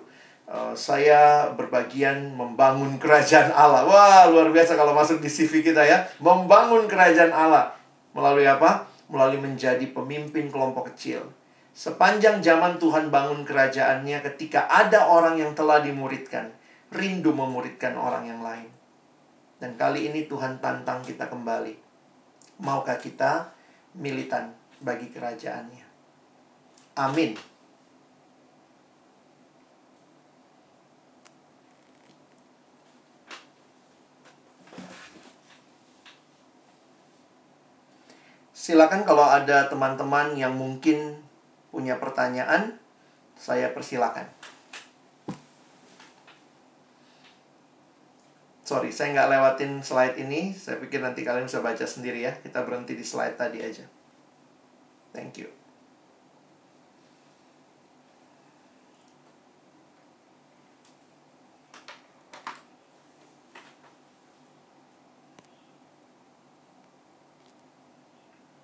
[0.49, 3.83] Uh, saya berbagian membangun kerajaan Allah.
[3.83, 6.07] Wah luar biasa kalau masuk di CV kita ya.
[6.23, 7.75] Membangun kerajaan Allah.
[8.15, 8.87] Melalui apa?
[9.11, 11.27] Melalui menjadi pemimpin kelompok kecil.
[11.75, 16.49] Sepanjang zaman Tuhan bangun kerajaannya ketika ada orang yang telah dimuridkan
[16.89, 18.69] rindu memuridkan orang yang lain.
[19.59, 21.75] Dan kali ini Tuhan tantang kita kembali.
[22.63, 23.51] Maukah kita
[23.95, 25.85] militan bagi kerajaannya?
[26.99, 27.35] Amin.
[38.69, 41.17] Silakan kalau ada teman-teman yang mungkin
[41.73, 42.77] punya pertanyaan,
[43.33, 44.29] saya persilakan.
[48.69, 50.53] Sorry, saya nggak lewatin slide ini.
[50.53, 52.37] Saya pikir nanti kalian bisa baca sendiri ya.
[52.37, 53.81] Kita berhenti di slide tadi aja.
[55.09, 55.49] Thank you.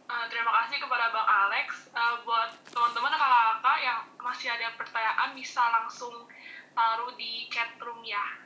[0.05, 1.89] Uh, terima kasih kepada Bang Alex.
[1.97, 6.29] Uh, buat teman-teman kakak-kakak yang masih ada pertanyaan bisa langsung
[6.77, 8.37] taruh di chat room ya.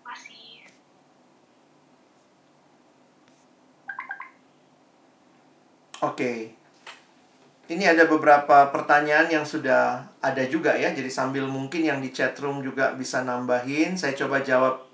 [0.00, 0.55] Masih
[6.04, 6.52] Oke.
[7.66, 10.92] Ini ada beberapa pertanyaan yang sudah ada juga ya.
[10.92, 14.86] Jadi sambil mungkin yang di chat room juga bisa nambahin, saya coba jawab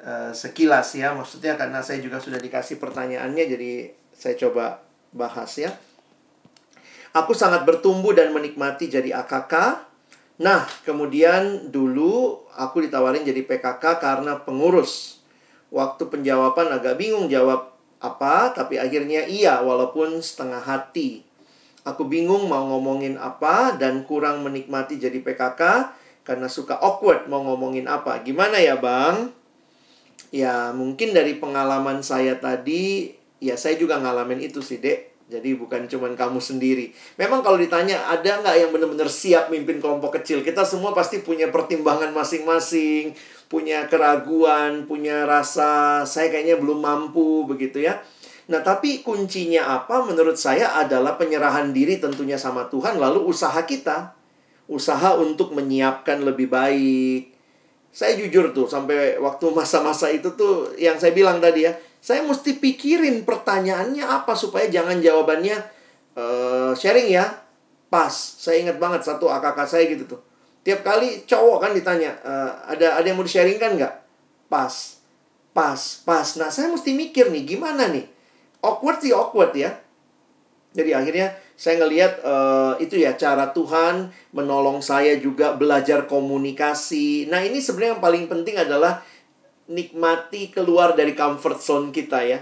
[0.00, 1.12] uh, sekilas ya.
[1.12, 3.72] Maksudnya karena saya juga sudah dikasih pertanyaannya jadi
[4.14, 4.80] saya coba
[5.12, 5.74] bahas ya.
[7.12, 9.84] Aku sangat bertumbuh dan menikmati jadi AKK.
[10.40, 15.20] Nah, kemudian dulu aku ditawarin jadi PKK karena pengurus.
[15.68, 17.71] Waktu penjawaban agak bingung jawab
[18.02, 21.22] apa, tapi akhirnya iya walaupun setengah hati.
[21.86, 25.62] Aku bingung mau ngomongin apa dan kurang menikmati jadi PKK
[26.22, 28.22] karena suka awkward mau ngomongin apa.
[28.22, 29.30] Gimana ya, Bang?
[30.30, 35.12] Ya, mungkin dari pengalaman saya tadi, ya saya juga ngalamin itu sih, Dek.
[35.32, 36.92] Jadi bukan cuma kamu sendiri.
[37.16, 41.48] Memang kalau ditanya ada nggak yang benar-benar siap mimpin kelompok kecil, kita semua pasti punya
[41.48, 43.16] pertimbangan masing-masing,
[43.52, 48.00] punya keraguan, punya rasa saya kayaknya belum mampu begitu ya.
[48.48, 54.16] Nah, tapi kuncinya apa menurut saya adalah penyerahan diri tentunya sama Tuhan lalu usaha kita.
[54.72, 57.28] Usaha untuk menyiapkan lebih baik.
[57.92, 62.56] Saya jujur tuh sampai waktu masa-masa itu tuh yang saya bilang tadi ya, saya mesti
[62.56, 65.60] pikirin pertanyaannya apa supaya jangan jawabannya
[66.16, 67.28] uh, sharing ya.
[67.92, 68.10] Pas.
[68.16, 70.31] Saya ingat banget satu AKK saya gitu tuh.
[70.62, 73.94] Tiap kali cowok kan ditanya, uh, ada ada yang mau di-sharingkan nggak?
[74.46, 75.02] Pas.
[75.52, 76.28] Pas, pas.
[76.38, 78.06] Nah, saya mesti mikir nih, gimana nih?
[78.62, 79.74] Awkward sih awkward ya.
[80.72, 87.28] Jadi akhirnya saya ngelihat uh, itu ya cara Tuhan menolong saya juga belajar komunikasi.
[87.28, 89.04] Nah, ini sebenarnya yang paling penting adalah
[89.68, 92.40] nikmati keluar dari comfort zone kita ya.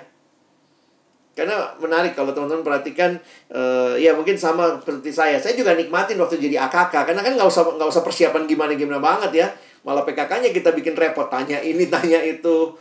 [1.30, 3.14] Karena menarik kalau teman-teman perhatikan,
[3.54, 5.38] uh, ya mungkin sama seperti saya.
[5.38, 8.98] Saya juga nikmatin waktu jadi AKK, karena kan nggak usah nggak usah persiapan gimana gimana
[8.98, 9.48] banget ya.
[9.86, 12.74] Malah PKK-nya kita bikin repot, tanya ini tanya itu.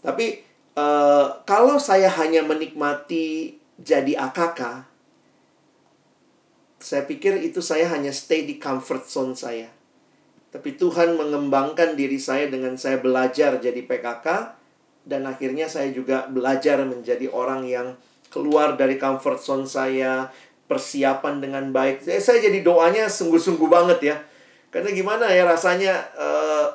[0.00, 0.40] Tapi
[0.78, 4.86] uh, kalau saya hanya menikmati jadi AKK,
[6.78, 9.68] saya pikir itu saya hanya stay di comfort zone saya.
[10.48, 14.57] Tapi Tuhan mengembangkan diri saya dengan saya belajar jadi PKK
[15.08, 17.96] dan akhirnya saya juga belajar menjadi orang yang
[18.28, 20.28] keluar dari comfort zone saya,
[20.68, 22.04] persiapan dengan baik.
[22.04, 24.16] Saya, saya jadi doanya sungguh-sungguh banget ya.
[24.68, 26.68] Karena gimana ya rasanya uh,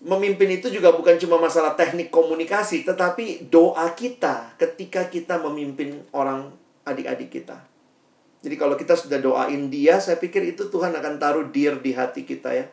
[0.00, 6.48] memimpin itu juga bukan cuma masalah teknik komunikasi, tetapi doa kita ketika kita memimpin orang
[6.88, 7.60] adik-adik kita.
[8.40, 12.24] Jadi kalau kita sudah doain dia, saya pikir itu Tuhan akan taruh dir di hati
[12.24, 12.64] kita ya.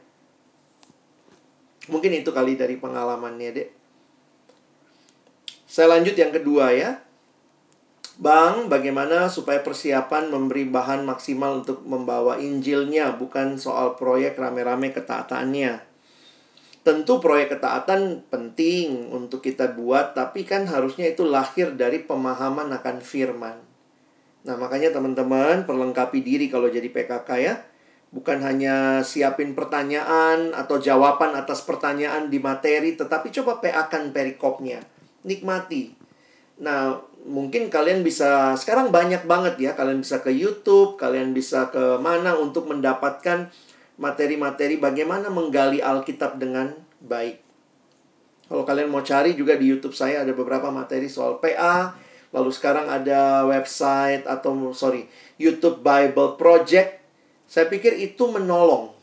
[1.87, 3.80] Mungkin itu kali dari pengalamannya, Dek.
[5.71, 6.99] Saya lanjut yang kedua ya.
[8.19, 15.79] Bang, bagaimana supaya persiapan memberi bahan maksimal untuk membawa Injilnya, bukan soal proyek rame-rame ketaatannya.
[16.83, 22.99] Tentu proyek ketaatan penting untuk kita buat, tapi kan harusnya itu lahir dari pemahaman akan
[22.99, 23.63] firman.
[24.43, 27.63] Nah, makanya teman-teman perlengkapi diri kalau jadi PKK ya.
[28.11, 34.83] Bukan hanya siapin pertanyaan atau jawaban atas pertanyaan di materi, tetapi coba PA-kan perikopnya.
[35.27, 35.93] Nikmati.
[36.61, 41.97] Nah, mungkin kalian bisa, sekarang banyak banget ya, kalian bisa ke YouTube, kalian bisa ke
[41.97, 43.49] mana untuk mendapatkan
[44.01, 47.41] materi-materi bagaimana menggali Alkitab dengan baik.
[48.49, 51.95] Kalau kalian mau cari juga di YouTube saya ada beberapa materi soal PA,
[52.31, 57.03] Lalu sekarang ada website atau sorry, YouTube Bible Project.
[57.43, 58.95] Saya pikir itu menolong.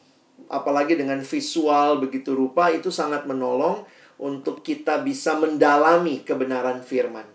[0.49, 3.85] Apalagi dengan visual begitu rupa itu sangat menolong
[4.19, 7.27] untuk kita bisa mendalami kebenaran firman.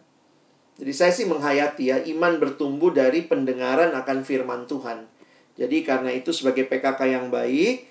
[0.75, 5.07] Jadi saya sih menghayati ya, iman bertumbuh dari pendengaran akan firman Tuhan.
[5.55, 7.87] Jadi karena itu sebagai PKK yang baik,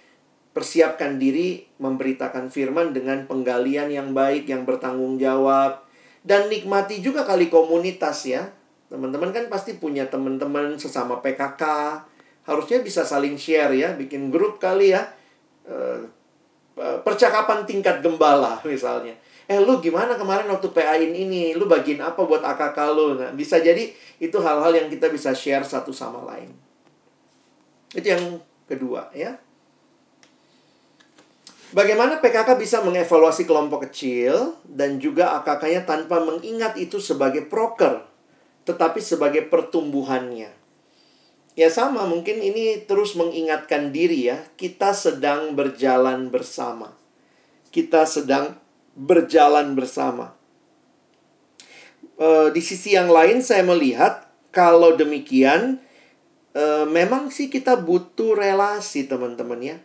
[0.52, 5.86] persiapkan diri memberitakan firman dengan penggalian yang baik, yang bertanggung jawab,
[6.26, 8.50] dan nikmati juga kali komunitas ya.
[8.92, 11.62] Teman-teman kan pasti punya teman-teman sesama PKK.
[12.44, 15.08] Harusnya bisa saling share ya, bikin grup kali ya.
[15.64, 16.04] Eh,
[16.76, 19.12] percakapan tingkat gembala misalnya.
[19.50, 21.52] Eh lu gimana kemarin waktu PA ini?
[21.52, 23.18] Lu bagian apa buat AKK lu?
[23.18, 23.90] Nah, bisa jadi
[24.22, 26.54] itu hal-hal yang kita bisa share satu sama lain.
[27.92, 29.36] Itu yang kedua ya.
[31.72, 38.04] Bagaimana PKK bisa mengevaluasi kelompok kecil dan juga AKK-nya tanpa mengingat itu sebagai proker,
[38.68, 40.61] tetapi sebagai pertumbuhannya.
[41.52, 46.96] Ya sama, mungkin ini terus mengingatkan diri ya, kita sedang berjalan bersama.
[47.68, 48.56] Kita sedang
[48.96, 50.32] berjalan bersama.
[52.16, 55.80] E, di sisi yang lain saya melihat kalau demikian
[56.56, 59.76] e, memang sih kita butuh relasi teman-teman ya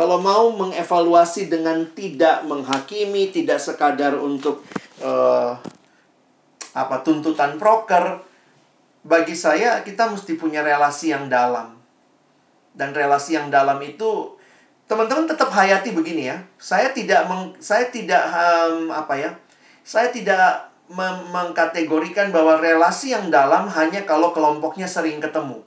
[0.00, 4.62] kalau mau mengevaluasi dengan tidak menghakimi, tidak sekadar untuk
[5.02, 5.58] uh,
[6.72, 8.22] apa tuntutan proker,
[9.00, 11.80] bagi saya kita mesti punya relasi yang dalam.
[12.70, 14.38] Dan relasi yang dalam itu
[14.86, 16.38] teman-teman tetap hayati begini ya.
[16.58, 19.30] Saya tidak meng, saya tidak um, apa ya?
[19.82, 20.70] Saya tidak
[21.30, 25.62] mengkategorikan bahwa relasi yang dalam hanya kalau kelompoknya sering ketemu.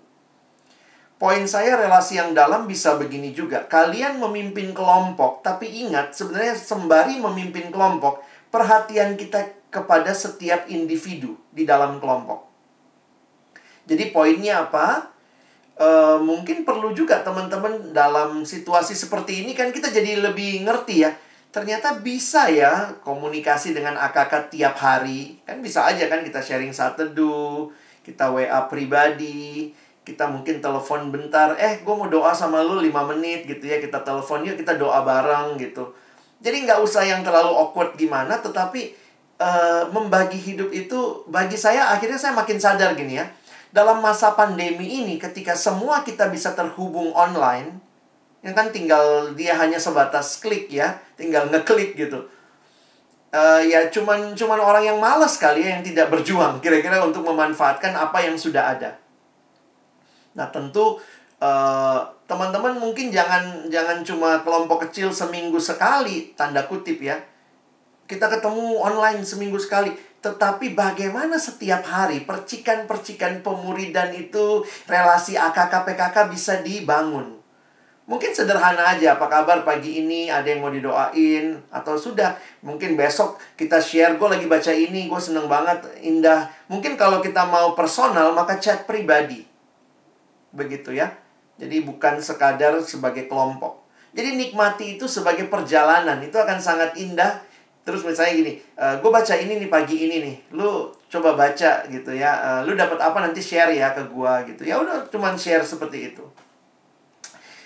[1.16, 3.64] Poin saya relasi yang dalam bisa begini juga.
[3.64, 8.20] Kalian memimpin kelompok, tapi ingat sebenarnya sembari memimpin kelompok,
[8.52, 12.53] perhatian kita kepada setiap individu di dalam kelompok.
[13.84, 15.12] Jadi poinnya apa?
[15.76, 15.88] E,
[16.24, 21.12] mungkin perlu juga teman-teman dalam situasi seperti ini kan kita jadi lebih ngerti ya.
[21.54, 25.38] Ternyata bisa ya komunikasi dengan AKK tiap hari.
[25.46, 27.70] Kan bisa aja kan kita sharing saat teduh,
[28.02, 29.70] kita WA pribadi,
[30.04, 34.04] kita mungkin telepon bentar, eh gue mau doa sama lu 5 menit gitu ya, kita
[34.04, 35.96] telepon yuk kita doa bareng gitu.
[36.44, 38.92] Jadi nggak usah yang terlalu awkward gimana, tetapi
[39.40, 43.26] uh, membagi hidup itu bagi saya akhirnya saya makin sadar gini ya.
[43.74, 47.82] Dalam masa pandemi ini ketika semua kita bisa terhubung online,
[48.46, 52.30] yang kan tinggal dia hanya sebatas klik ya, tinggal ngeklik gitu.
[53.34, 57.98] Uh, ya cuman cuman orang yang malas kali ya yang tidak berjuang kira-kira untuk memanfaatkan
[57.98, 59.02] apa yang sudah ada.
[60.34, 60.98] Nah, tentu
[61.42, 67.18] eh, teman-teman mungkin jangan jangan cuma kelompok kecil seminggu sekali tanda kutip ya.
[68.10, 69.94] Kita ketemu online seminggu sekali,
[70.24, 77.44] tetapi bagaimana setiap hari percikan-percikan pemuridan itu relasi AKK PKK bisa dibangun.
[78.04, 83.40] Mungkin sederhana aja, apa kabar pagi ini, ada yang mau didoain, atau sudah, mungkin besok
[83.56, 86.52] kita share, gue lagi baca ini, gue seneng banget, indah.
[86.68, 89.48] Mungkin kalau kita mau personal, maka chat pribadi.
[90.52, 91.16] Begitu ya.
[91.56, 93.88] Jadi bukan sekadar sebagai kelompok.
[94.12, 97.40] Jadi nikmati itu sebagai perjalanan, itu akan sangat indah.
[97.84, 102.16] Terus misalnya gini, uh, gue baca ini nih pagi ini nih, lu coba baca gitu
[102.16, 104.64] ya, uh, lu dapat apa nanti share ya ke gue gitu.
[104.64, 106.24] Ya udah, cuman share seperti itu.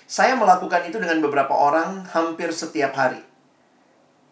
[0.09, 3.21] Saya melakukan itu dengan beberapa orang hampir setiap hari.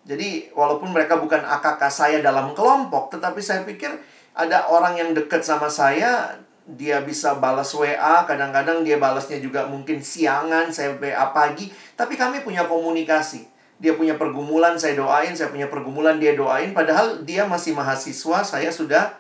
[0.10, 3.94] Jadi, walaupun mereka bukan AKK saya dalam kelompok, tetapi saya pikir
[4.34, 10.02] ada orang yang dekat sama saya, dia bisa balas WA, kadang-kadang dia balasnya juga mungkin
[10.02, 13.55] siangan, saya WA pagi, tapi kami punya komunikasi.
[13.76, 18.72] Dia punya pergumulan, saya doain, saya punya pergumulan, dia doain, padahal dia masih mahasiswa, saya
[18.72, 19.16] sudah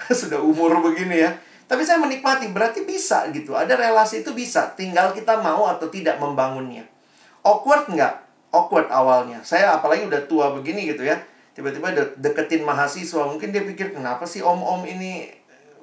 [0.20, 1.30] sudah umur begini ya.
[1.70, 3.54] Tapi saya menikmati, berarti bisa gitu.
[3.54, 6.82] Ada relasi itu bisa, tinggal kita mau atau tidak membangunnya.
[7.46, 8.14] Awkward nggak?
[8.50, 9.38] Awkward awalnya.
[9.46, 11.22] Saya apalagi udah tua begini gitu ya.
[11.54, 15.30] Tiba-tiba de deketin mahasiswa, mungkin dia pikir, kenapa sih om-om ini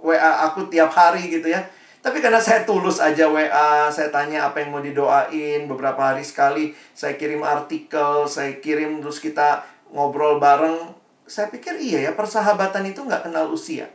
[0.03, 1.63] WA aku tiap hari gitu ya.
[2.01, 6.71] Tapi karena saya tulus aja WA, saya tanya apa yang mau didoain, beberapa hari sekali
[6.93, 10.93] saya kirim artikel, saya kirim terus kita ngobrol bareng.
[11.27, 13.91] Saya pikir iya ya, persahabatan itu nggak kenal usia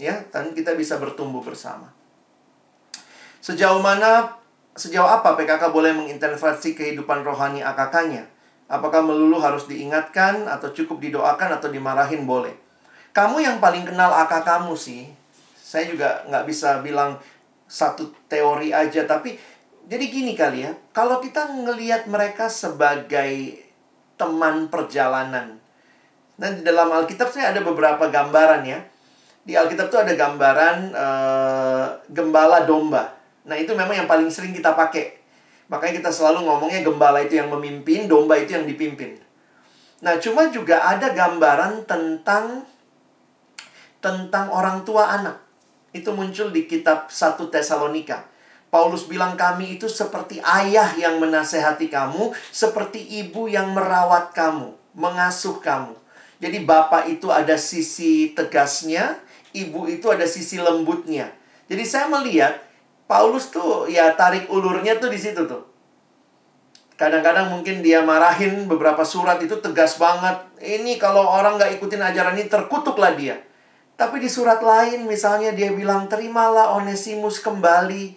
[0.00, 1.92] ya dan kita bisa bertumbuh bersama.
[3.44, 4.40] Sejauh mana
[4.72, 8.24] sejauh apa PKK boleh mengintervensi kehidupan rohani AKK-nya?
[8.70, 12.56] Apakah melulu harus diingatkan atau cukup didoakan atau dimarahin boleh?
[13.12, 15.10] Kamu yang paling kenal AKK kamu sih.
[15.70, 17.14] Saya juga nggak bisa bilang
[17.70, 19.38] satu teori aja, tapi
[19.86, 20.74] jadi gini kali ya.
[20.90, 23.62] Kalau kita ngelihat mereka sebagai
[24.18, 25.62] teman perjalanan.
[26.34, 28.80] Dan di dalam Alkitab saya ada beberapa gambaran ya
[29.40, 33.16] di Alkitab tuh ada gambaran uh, gembala domba.
[33.48, 35.16] Nah, itu memang yang paling sering kita pakai.
[35.72, 39.16] Makanya kita selalu ngomongnya gembala itu yang memimpin, domba itu yang dipimpin.
[40.04, 42.68] Nah, cuma juga ada gambaran tentang
[44.00, 45.36] tentang orang tua anak.
[45.90, 48.30] Itu muncul di kitab 1 Tesalonika.
[48.70, 55.58] Paulus bilang kami itu seperti ayah yang menasehati kamu, seperti ibu yang merawat kamu, mengasuh
[55.58, 55.98] kamu.
[56.38, 59.18] Jadi bapak itu ada sisi tegasnya,
[59.50, 61.34] ibu itu ada sisi lembutnya.
[61.66, 62.62] Jadi saya melihat
[63.10, 65.66] Paulus tuh ya tarik ulurnya tuh di situ tuh.
[66.94, 70.46] Kadang-kadang mungkin dia marahin beberapa surat itu tegas banget.
[70.62, 73.40] Ini kalau orang nggak ikutin ajaran ini terkutuklah dia.
[74.00, 78.16] Tapi di surat lain misalnya dia bilang terimalah Onesimus kembali.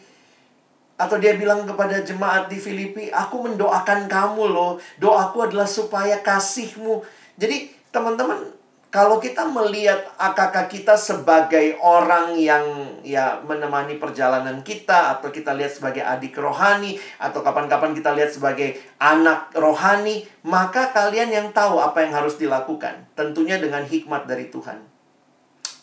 [0.95, 4.79] Atau dia bilang kepada jemaat di Filipi, aku mendoakan kamu loh.
[4.95, 7.03] Doaku adalah supaya kasihmu.
[7.35, 8.55] Jadi teman-teman
[8.93, 12.63] kalau kita melihat AKK kita sebagai orang yang
[13.03, 18.79] ya menemani perjalanan kita atau kita lihat sebagai adik rohani atau kapan-kapan kita lihat sebagai
[19.01, 24.92] anak rohani, maka kalian yang tahu apa yang harus dilakukan, tentunya dengan hikmat dari Tuhan.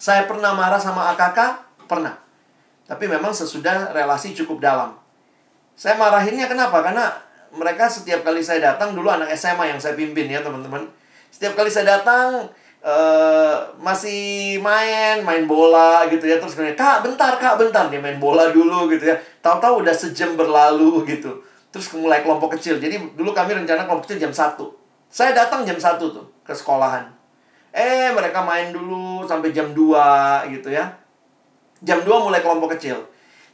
[0.01, 1.39] Saya pernah marah sama AKK?
[1.85, 2.17] Pernah.
[2.89, 4.97] Tapi memang sesudah relasi cukup dalam.
[5.77, 6.81] Saya marahinnya kenapa?
[6.81, 7.13] Karena
[7.53, 10.89] mereka setiap kali saya datang dulu anak SMA yang saya pimpin ya, teman-teman.
[11.29, 12.49] Setiap kali saya datang,
[12.81, 18.17] Uh, masih main main bola gitu ya terus kemudian kak bentar kak bentar dia main
[18.17, 23.37] bola dulu gitu ya tahu-tahu udah sejam berlalu gitu terus mulai kelompok kecil jadi dulu
[23.37, 24.73] kami rencana kelompok kecil jam satu
[25.13, 27.20] saya datang jam satu tuh ke sekolahan
[27.71, 30.91] eh mereka main dulu sampai jam 2 gitu ya
[31.81, 32.99] jam 2 mulai kelompok kecil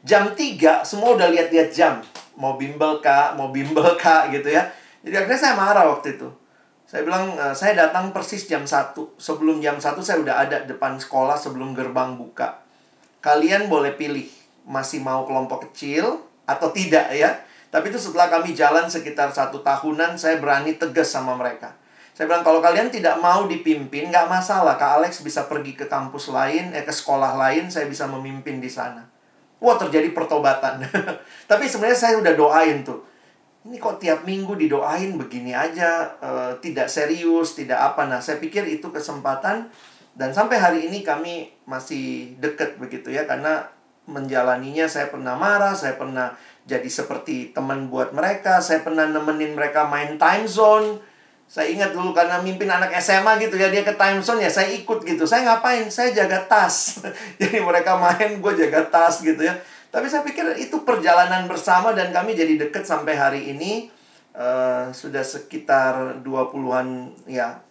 [0.02, 2.00] jam 3 semua udah lihat-lihat jam
[2.36, 4.68] mau bimbel kak mau bimbel kak gitu ya
[5.04, 6.28] jadi akhirnya saya marah waktu itu
[6.86, 9.18] saya bilang, eh, saya datang persis jam 1.
[9.18, 12.62] Sebelum jam 1 saya udah ada depan sekolah sebelum gerbang buka.
[13.18, 14.30] Kalian boleh pilih,
[14.62, 17.42] masih mau kelompok kecil atau tidak ya.
[17.74, 21.74] Tapi itu setelah kami jalan sekitar satu tahunan, saya berani tegas sama mereka.
[22.16, 24.80] Saya bilang, kalau kalian tidak mau dipimpin, nggak masalah.
[24.80, 28.72] Kak Alex bisa pergi ke kampus lain, eh, ke sekolah lain, saya bisa memimpin di
[28.72, 29.04] sana.
[29.60, 30.80] Wah, terjadi pertobatan.
[31.50, 33.04] Tapi sebenarnya saya udah doain tuh
[33.66, 38.06] ini kok tiap minggu didoain begini aja, uh, tidak serius, tidak apa.
[38.06, 39.66] Nah, saya pikir itu kesempatan
[40.14, 43.66] dan sampai hari ini kami masih deket begitu ya, karena
[44.06, 49.90] menjalaninya saya pernah marah, saya pernah jadi seperti teman buat mereka, saya pernah nemenin mereka
[49.90, 51.02] main time zone.
[51.46, 54.66] Saya ingat dulu karena mimpin anak SMA gitu ya, dia ke time zone ya saya
[54.74, 55.24] ikut gitu.
[55.24, 55.86] Saya ngapain?
[55.88, 56.98] Saya jaga tas.
[57.40, 59.54] jadi mereka main, gue jaga tas gitu ya.
[59.94, 63.88] Tapi saya pikir itu perjalanan bersama dan kami jadi deket sampai hari ini
[64.34, 67.62] uh, sudah sekitar 20-an ya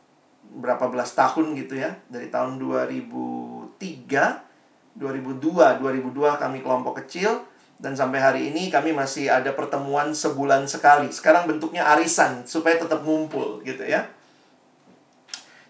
[0.55, 1.99] berapa belas tahun gitu ya.
[2.07, 3.76] Dari tahun 2003,
[4.95, 7.43] 2002, 2002 kami kelompok kecil
[7.76, 11.11] dan sampai hari ini kami masih ada pertemuan sebulan sekali.
[11.11, 14.07] Sekarang bentuknya arisan supaya tetap ngumpul gitu ya.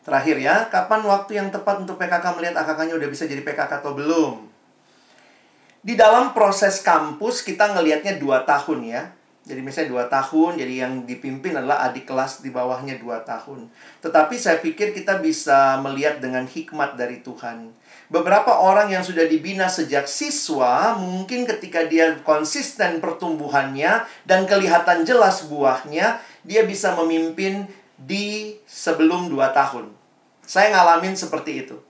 [0.05, 3.97] Terakhir ya, kapan waktu yang tepat untuk PKK melihat AKK-nya udah bisa jadi PKK atau
[3.97, 4.45] belum?
[5.81, 9.09] Di dalam proses kampus kita ngelihatnya dua tahun ya.
[9.45, 13.69] Jadi misalnya dua tahun, jadi yang dipimpin adalah adik kelas di bawahnya dua tahun.
[14.01, 17.69] Tetapi saya pikir kita bisa melihat dengan hikmat dari Tuhan.
[18.05, 25.49] Beberapa orang yang sudah dibina sejak siswa, mungkin ketika dia konsisten pertumbuhannya dan kelihatan jelas
[25.49, 27.65] buahnya, dia bisa memimpin
[27.97, 29.89] di sebelum 2 tahun.
[30.45, 31.81] Saya ngalamin seperti itu.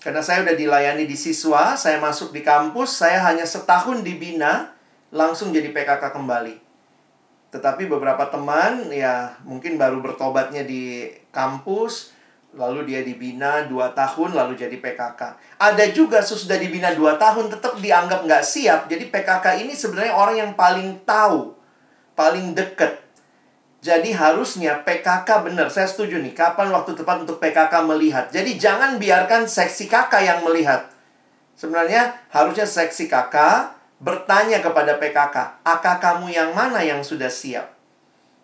[0.00, 4.72] Karena saya udah dilayani di siswa, saya masuk di kampus, saya hanya setahun dibina,
[5.12, 6.56] langsung jadi PKK kembali.
[7.52, 12.16] Tetapi beberapa teman ya mungkin baru bertobatnya di kampus,
[12.54, 15.20] lalu dia dibina 2 tahun, lalu jadi PKK.
[15.58, 18.90] Ada juga sudah dibina 2 tahun, tetap dianggap nggak siap.
[18.90, 21.54] Jadi PKK ini sebenarnya orang yang paling tahu,
[22.18, 23.10] paling deket
[23.80, 26.36] jadi harusnya PKK benar, saya setuju nih.
[26.36, 28.28] Kapan waktu tepat untuk PKK melihat?
[28.28, 30.92] Jadi jangan biarkan seksi kakak yang melihat.
[31.56, 37.72] Sebenarnya harusnya seksi kakak bertanya kepada PKK, AK kamu yang mana yang sudah siap?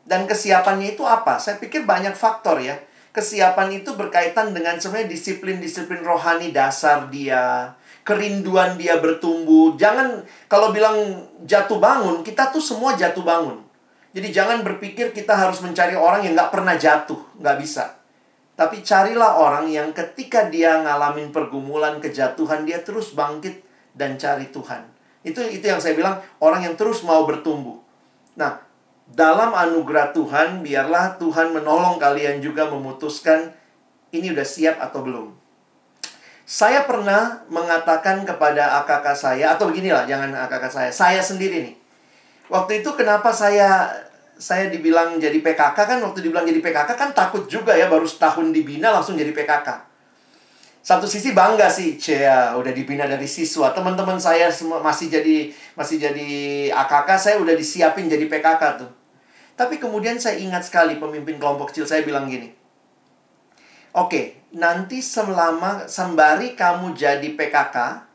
[0.09, 1.37] Dan kesiapannya itu apa?
[1.37, 2.81] Saya pikir banyak faktor ya.
[3.17, 7.73] Kesiapan itu berkaitan dengan sebenarnya disiplin-disiplin rohani dasar dia,
[8.05, 9.73] kerinduan dia bertumbuh.
[9.81, 10.21] Jangan
[10.53, 13.65] kalau bilang jatuh bangun, kita tuh semua jatuh bangun.
[14.13, 17.97] Jadi jangan berpikir kita harus mencari orang yang nggak pernah jatuh, nggak bisa.
[18.53, 23.65] Tapi carilah orang yang ketika dia ngalamin pergumulan, kejatuhan, dia terus bangkit
[23.97, 24.85] dan cari Tuhan.
[25.25, 27.81] Itu itu yang saya bilang orang yang terus mau bertumbuh.
[28.37, 28.61] Nah,
[29.07, 33.55] dalam anugerah Tuhan, biarlah Tuhan menolong kalian juga memutuskan
[34.11, 35.27] ini udah siap atau belum.
[36.47, 41.77] Saya pernah mengatakan kepada AKK saya, atau beginilah, jangan AKK saya, saya sendiri nih.
[42.47, 43.91] Waktu itu kenapa saya
[44.37, 48.53] saya dibilang jadi PKK kan waktu dibilang jadi PKK kan takut juga ya baru setahun
[48.53, 49.96] dibina langsung jadi PKK.
[50.87, 53.75] Satu sisi bangga sih, Cia udah dibina dari siswa.
[53.75, 56.31] Teman-teman saya semua masih jadi masih jadi
[56.71, 58.91] AKK, saya udah disiapin jadi PKK tuh.
[59.59, 62.55] Tapi kemudian saya ingat sekali pemimpin kelompok kecil saya bilang gini.
[63.99, 68.07] Oke, nanti selama sembari kamu jadi PKK,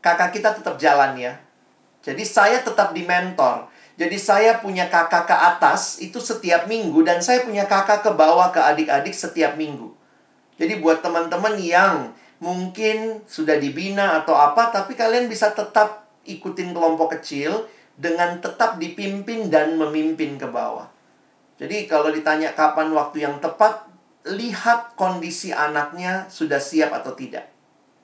[0.00, 1.36] kakak kita tetap jalan ya.
[2.00, 7.20] Jadi saya tetap di mentor jadi saya punya kakak ke atas itu setiap minggu dan
[7.20, 9.91] saya punya kakak ke bawah ke adik-adik setiap minggu.
[10.60, 17.18] Jadi buat teman-teman yang mungkin sudah dibina atau apa tapi kalian bisa tetap ikutin kelompok
[17.18, 20.88] kecil dengan tetap dipimpin dan memimpin ke bawah.
[21.60, 23.86] Jadi kalau ditanya kapan waktu yang tepat,
[24.26, 27.46] lihat kondisi anaknya sudah siap atau tidak.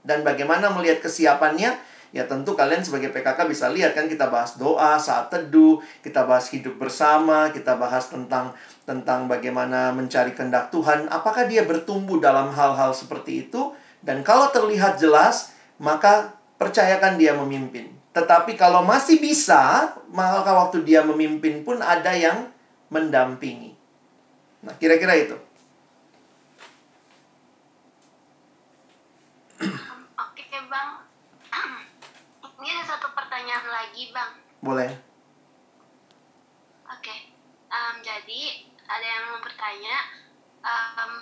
[0.07, 1.74] Dan bagaimana melihat kesiapannya,
[2.09, 6.49] Ya tentu kalian sebagai PKK bisa lihat kan kita bahas doa saat teduh, kita bahas
[6.49, 8.57] hidup bersama, kita bahas tentang
[8.89, 11.12] tentang bagaimana mencari kehendak Tuhan.
[11.12, 13.76] Apakah dia bertumbuh dalam hal-hal seperti itu?
[14.01, 17.93] Dan kalau terlihat jelas, maka percayakan dia memimpin.
[18.16, 22.49] Tetapi kalau masih bisa, maka waktu dia memimpin pun ada yang
[22.89, 23.76] mendampingi.
[24.64, 25.36] Nah, kira-kira itu.
[33.78, 34.32] lagi, Bang.
[34.64, 34.91] Boleh.
[36.89, 37.05] Oke.
[37.05, 37.20] Okay.
[37.68, 39.97] Um, jadi, ada yang mau bertanya.
[40.64, 41.12] Um,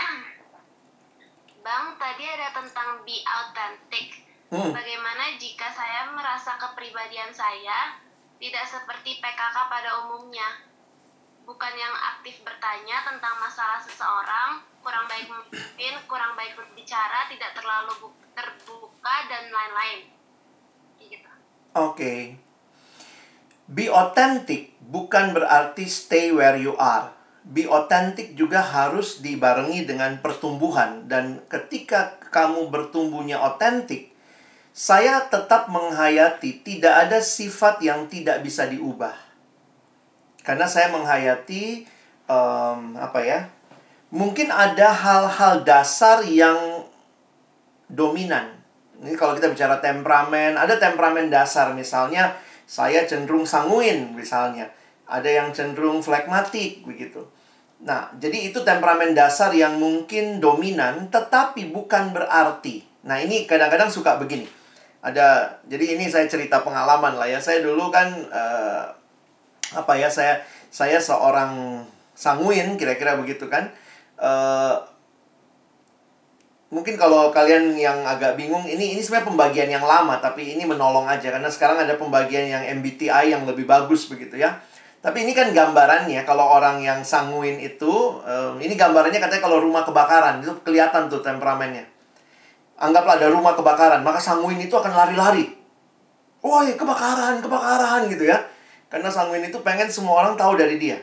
[1.64, 4.24] bang, tadi ada tentang be authentic.
[4.50, 4.74] Hmm.
[4.74, 8.00] Bagaimana jika saya merasa kepribadian saya
[8.42, 10.66] tidak seperti PKK pada umumnya?
[11.46, 18.10] Bukan yang aktif bertanya tentang masalah seseorang, kurang baik memimpin, kurang baik berbicara, tidak terlalu
[18.34, 20.00] terbuka, dan lain-lain.
[20.98, 21.30] Gitu.
[21.76, 21.94] Oke.
[21.94, 22.49] Okay.
[23.70, 27.14] Be authentic bukan berarti stay where you are.
[27.46, 34.10] Be authentic juga harus dibarengi dengan pertumbuhan dan ketika kamu bertumbuhnya authentic,
[34.74, 39.14] saya tetap menghayati tidak ada sifat yang tidak bisa diubah.
[40.42, 41.86] Karena saya menghayati
[42.26, 43.40] um, apa ya?
[44.10, 46.82] Mungkin ada hal-hal dasar yang
[47.86, 48.60] dominan
[49.00, 52.36] ini kalau kita bicara temperamen, ada temperamen dasar misalnya
[52.70, 54.70] saya cenderung sanguin misalnya.
[55.10, 57.26] Ada yang cenderung flekmatik begitu.
[57.82, 62.86] Nah, jadi itu temperamen dasar yang mungkin dominan tetapi bukan berarti.
[63.02, 64.46] Nah, ini kadang-kadang suka begini.
[65.02, 67.42] Ada jadi ini saya cerita pengalaman lah ya.
[67.42, 68.86] Saya dulu kan uh,
[69.74, 70.38] apa ya saya
[70.70, 71.82] saya seorang
[72.14, 73.66] sanguin kira-kira begitu kan.
[74.14, 74.78] Uh,
[76.70, 81.04] mungkin kalau kalian yang agak bingung ini ini sebenarnya pembagian yang lama tapi ini menolong
[81.10, 84.58] aja karena sekarang ada pembagian yang MBTI yang lebih bagus begitu ya.
[85.00, 89.82] Tapi ini kan gambarannya kalau orang yang sanguin itu um, ini gambarannya katanya kalau rumah
[89.82, 91.88] kebakaran itu kelihatan tuh temperamennya
[92.80, 95.52] anggaplah ada rumah kebakaran, maka sanguin itu akan lari-lari.
[96.40, 98.40] Woi, kebakaran, kebakaran gitu ya.
[98.88, 100.96] Karena sanguin itu pengen semua orang tahu dari dia.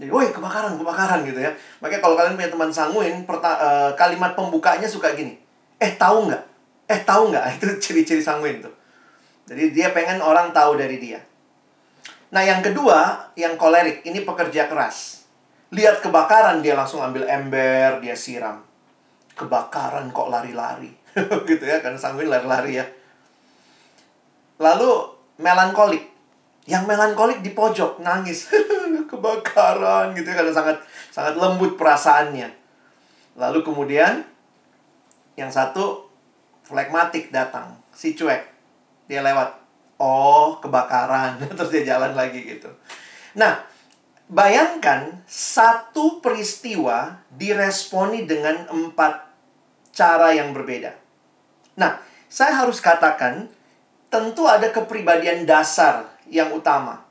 [0.00, 1.52] Jadi, woi, kebakaran, kebakaran gitu ya.
[1.84, 5.36] Makanya kalau kalian punya teman sanguin, uh, kalimat pembukanya suka gini.
[5.76, 6.42] Eh, tahu nggak?
[6.88, 7.44] Eh, tahu nggak?
[7.60, 8.72] Itu ciri-ciri sanguin tuh.
[9.44, 11.20] Jadi dia pengen orang tahu dari dia.
[12.32, 15.28] Nah, yang kedua, yang kolerik, ini pekerja keras.
[15.68, 18.70] Lihat kebakaran, dia langsung ambil ember, dia siram
[19.40, 20.92] kebakaran kok lari-lari
[21.48, 22.84] gitu ya karena sanguin lari-lari ya
[24.60, 26.04] lalu melankolik
[26.68, 28.52] yang melankolik di pojok nangis
[29.20, 30.40] kebakaran gitu ya.
[30.40, 30.80] Karena sangat
[31.12, 32.48] sangat lembut perasaannya.
[33.36, 34.24] Lalu kemudian
[35.36, 36.08] yang satu
[36.64, 37.76] flekmatik datang.
[37.92, 38.48] Si cuek.
[39.06, 39.60] Dia lewat.
[40.00, 41.36] Oh kebakaran.
[41.60, 42.72] Terus dia jalan lagi gitu.
[43.36, 43.68] Nah
[44.30, 49.26] bayangkan satu peristiwa diresponi dengan empat
[49.90, 50.94] cara yang berbeda.
[51.74, 51.98] Nah,
[52.30, 53.50] saya harus katakan,
[54.08, 57.02] tentu ada kepribadian dasar yang utama.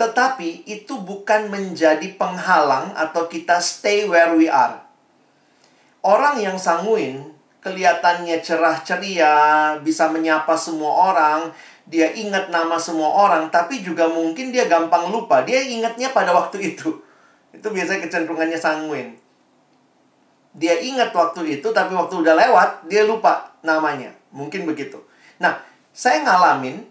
[0.00, 4.82] Tetapi itu bukan menjadi penghalang atau kita stay where we are.
[6.02, 7.30] Orang yang sanguin,
[7.62, 9.34] kelihatannya cerah ceria,
[9.78, 11.54] bisa menyapa semua orang,
[11.86, 15.46] dia ingat nama semua orang, tapi juga mungkin dia gampang lupa.
[15.46, 16.98] Dia ingatnya pada waktu itu.
[17.54, 19.22] Itu biasanya kecenderungannya sanguin
[20.52, 25.00] dia ingat waktu itu tapi waktu udah lewat dia lupa namanya mungkin begitu
[25.40, 25.56] nah
[25.96, 26.84] saya ngalamin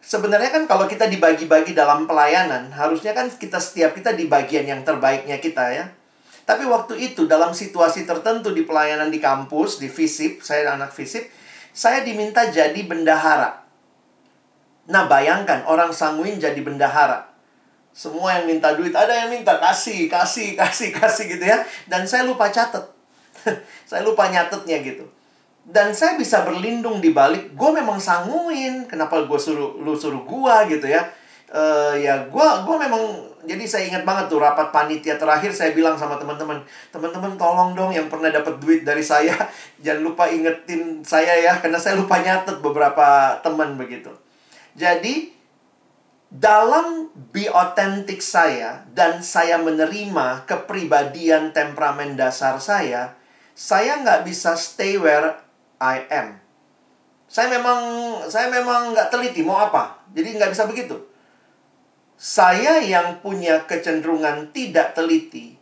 [0.00, 4.80] sebenarnya kan kalau kita dibagi-bagi dalam pelayanan harusnya kan kita setiap kita di bagian yang
[4.82, 5.86] terbaiknya kita ya
[6.48, 11.28] tapi waktu itu dalam situasi tertentu di pelayanan di kampus di FISIP saya anak FISIP
[11.70, 13.62] saya diminta jadi bendahara
[14.90, 17.30] nah bayangkan orang sanguin jadi bendahara
[17.90, 21.58] semua yang minta duit, ada yang minta kasih, kasih, kasih, kasih gitu ya.
[21.90, 22.86] Dan saya lupa catet.
[23.88, 25.04] saya lupa nyatetnya gitu.
[25.70, 28.90] Dan saya bisa berlindung di balik, gue memang sanguin.
[28.90, 31.06] Kenapa gue suruh lu suruh gue gitu ya?
[31.50, 35.98] Uh, ya gue gue memang jadi saya ingat banget tuh rapat panitia terakhir saya bilang
[35.98, 36.62] sama teman-teman
[36.94, 39.34] teman-teman tolong dong yang pernah dapat duit dari saya
[39.82, 44.14] jangan lupa ingetin saya ya karena saya lupa nyatet beberapa teman begitu
[44.78, 45.34] jadi
[46.30, 53.18] dalam be authentic saya dan saya menerima kepribadian temperamen dasar saya,
[53.58, 55.34] saya nggak bisa stay where
[55.80, 56.36] I am.
[57.30, 57.80] Saya memang
[58.28, 60.98] saya memang nggak teliti mau apa, jadi nggak bisa begitu.
[62.20, 65.56] Saya yang punya kecenderungan tidak teliti,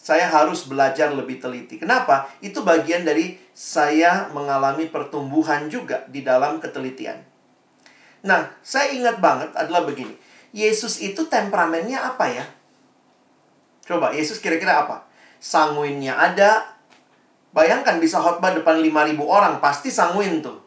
[0.00, 1.76] saya harus belajar lebih teliti.
[1.76, 2.30] Kenapa?
[2.40, 7.20] Itu bagian dari saya mengalami pertumbuhan juga di dalam ketelitian.
[8.24, 10.16] Nah, saya ingat banget adalah begini.
[10.56, 12.44] Yesus itu temperamennya apa ya?
[13.84, 15.04] Coba, Yesus kira-kira apa?
[15.36, 16.79] Sanguinnya ada.
[17.50, 20.62] Bayangkan bisa khotbah depan 5.000 orang, pasti sanguin tuh.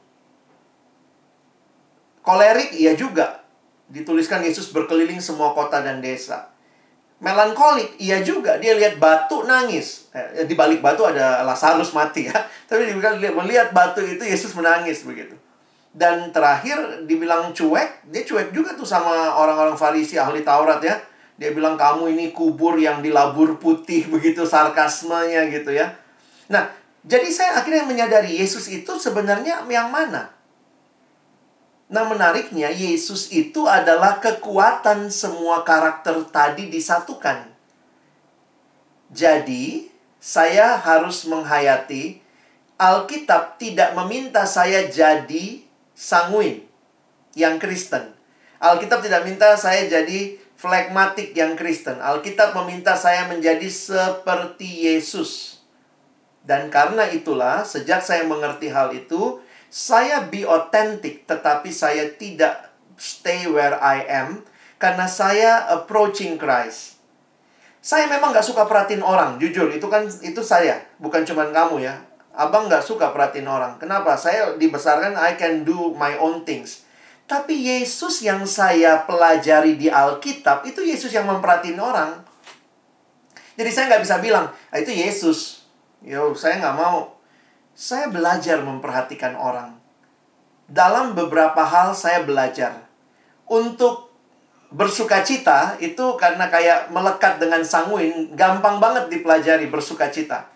[2.24, 3.44] Kolerik, iya juga.
[3.88, 6.52] Dituliskan Yesus berkeliling semua kota dan desa.
[7.24, 8.60] Melankolik, iya juga.
[8.60, 10.12] Dia lihat batu nangis.
[10.12, 12.36] Eh, di balik batu ada Lazarus mati ya.
[12.68, 15.36] Tapi dia melihat batu itu Yesus menangis begitu.
[15.94, 21.00] Dan terakhir dibilang cuek, dia cuek juga tuh sama orang-orang Farisi ahli Taurat ya.
[21.40, 25.96] Dia bilang kamu ini kubur yang dilabur putih begitu sarkasmenya gitu ya.
[26.52, 26.72] Nah,
[27.04, 30.32] jadi saya akhirnya menyadari Yesus itu sebenarnya yang mana?
[31.92, 37.52] Nah, menariknya Yesus itu adalah kekuatan semua karakter tadi disatukan.
[39.14, 42.24] Jadi, saya harus menghayati
[42.80, 45.62] Alkitab tidak meminta saya jadi
[45.94, 46.66] sanguin
[47.38, 48.16] yang Kristen.
[48.58, 52.00] Alkitab tidak minta saya jadi flagmatik yang Kristen.
[52.00, 55.53] Alkitab meminta saya menjadi seperti Yesus.
[56.44, 59.40] Dan karena itulah, sejak saya mengerti hal itu,
[59.72, 64.44] saya be authentic, tetapi saya tidak stay where I am,
[64.76, 67.00] karena saya approaching Christ.
[67.80, 71.96] Saya memang gak suka perhatiin orang, jujur, itu kan itu saya, bukan cuman kamu ya.
[72.34, 73.78] Abang nggak suka perhatiin orang.
[73.78, 74.18] Kenapa?
[74.18, 76.82] Saya dibesarkan I can do my own things.
[77.30, 82.26] Tapi Yesus yang saya pelajari di Alkitab, itu Yesus yang memperhatiin orang.
[83.54, 85.63] Jadi saya nggak bisa bilang, ah, itu Yesus.
[86.04, 87.16] Yo, saya nggak mau.
[87.72, 89.80] Saya belajar memperhatikan orang.
[90.68, 92.88] dalam beberapa hal saya belajar.
[93.46, 94.10] Untuk
[94.74, 100.50] bersuka cita itu karena kayak melekat dengan sanguin, gampang banget dipelajari bersuka cita.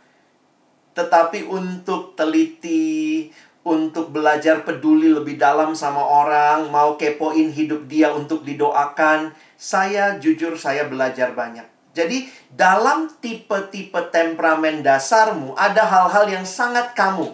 [0.97, 3.29] Tetapi untuk teliti,
[3.61, 10.57] untuk belajar peduli lebih dalam sama orang, mau kepoin hidup dia untuk didoakan, saya jujur
[10.57, 11.76] saya belajar banyak.
[11.97, 17.33] Jadi, dalam tipe-tipe temperamen dasarmu, ada hal-hal yang sangat kamu.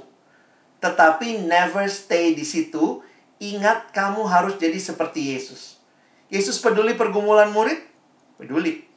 [0.80, 3.04] Tetapi never stay di situ.
[3.44, 5.84] Ingat, kamu harus jadi seperti Yesus.
[6.32, 7.84] Yesus peduli pergumulan murid?
[8.40, 8.88] Peduli.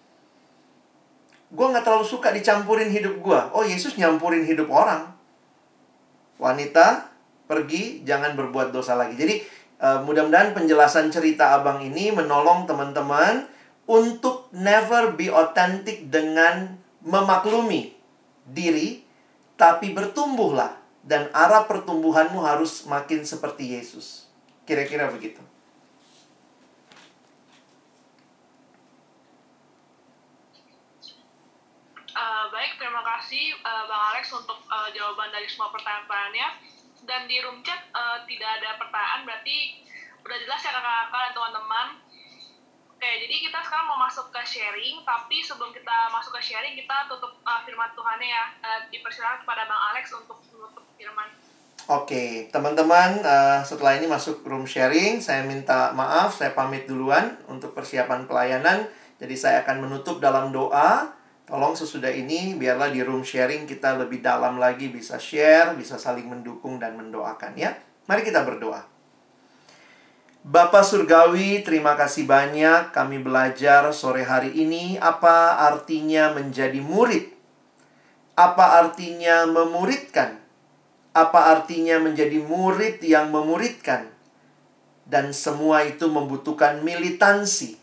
[1.50, 3.40] Gue gak terlalu suka dicampurin hidup gue.
[3.50, 5.18] Oh, Yesus nyampurin hidup orang.
[6.38, 7.10] Wanita,
[7.50, 9.18] pergi, jangan berbuat dosa lagi.
[9.18, 9.42] Jadi,
[9.82, 13.55] uh, mudah-mudahan penjelasan cerita abang ini menolong teman-teman
[13.86, 16.74] untuk never be authentic dengan
[17.06, 17.94] memaklumi
[18.42, 19.06] diri,
[19.54, 20.74] tapi bertumbuhlah
[21.06, 24.26] dan arah pertumbuhanmu harus makin seperti Yesus.
[24.66, 25.38] Kira-kira begitu.
[32.16, 36.48] Uh, baik, terima kasih uh, Bang Alex untuk uh, jawaban dari semua pertanyaan-pertanyaannya.
[37.06, 39.86] Dan di room chat uh, tidak ada pertanyaan, berarti
[40.26, 41.88] udah jelas ya kakak-kakak dan teman-teman
[42.96, 47.04] Oke, jadi kita sekarang mau masuk ke sharing, tapi sebelum kita masuk ke sharing, kita
[47.12, 48.48] tutup uh, firman Tuhan ya.
[48.64, 51.28] Uh, dipersilakan kepada Bang Alex untuk menutup firman.
[51.92, 57.76] Oke, teman-teman, uh, setelah ini masuk room sharing, saya minta maaf, saya pamit duluan untuk
[57.76, 58.88] persiapan pelayanan.
[59.20, 61.12] Jadi saya akan menutup dalam doa.
[61.44, 66.24] Tolong sesudah ini, biarlah di room sharing kita lebih dalam lagi bisa share, bisa saling
[66.32, 67.76] mendukung dan mendoakan ya.
[68.08, 68.95] Mari kita berdoa.
[70.46, 77.34] Bapak Surgawi, terima kasih banyak kami belajar sore hari ini apa artinya menjadi murid.
[78.38, 80.38] Apa artinya memuridkan?
[81.10, 84.06] Apa artinya menjadi murid yang memuridkan?
[85.02, 87.74] Dan semua itu membutuhkan militansi.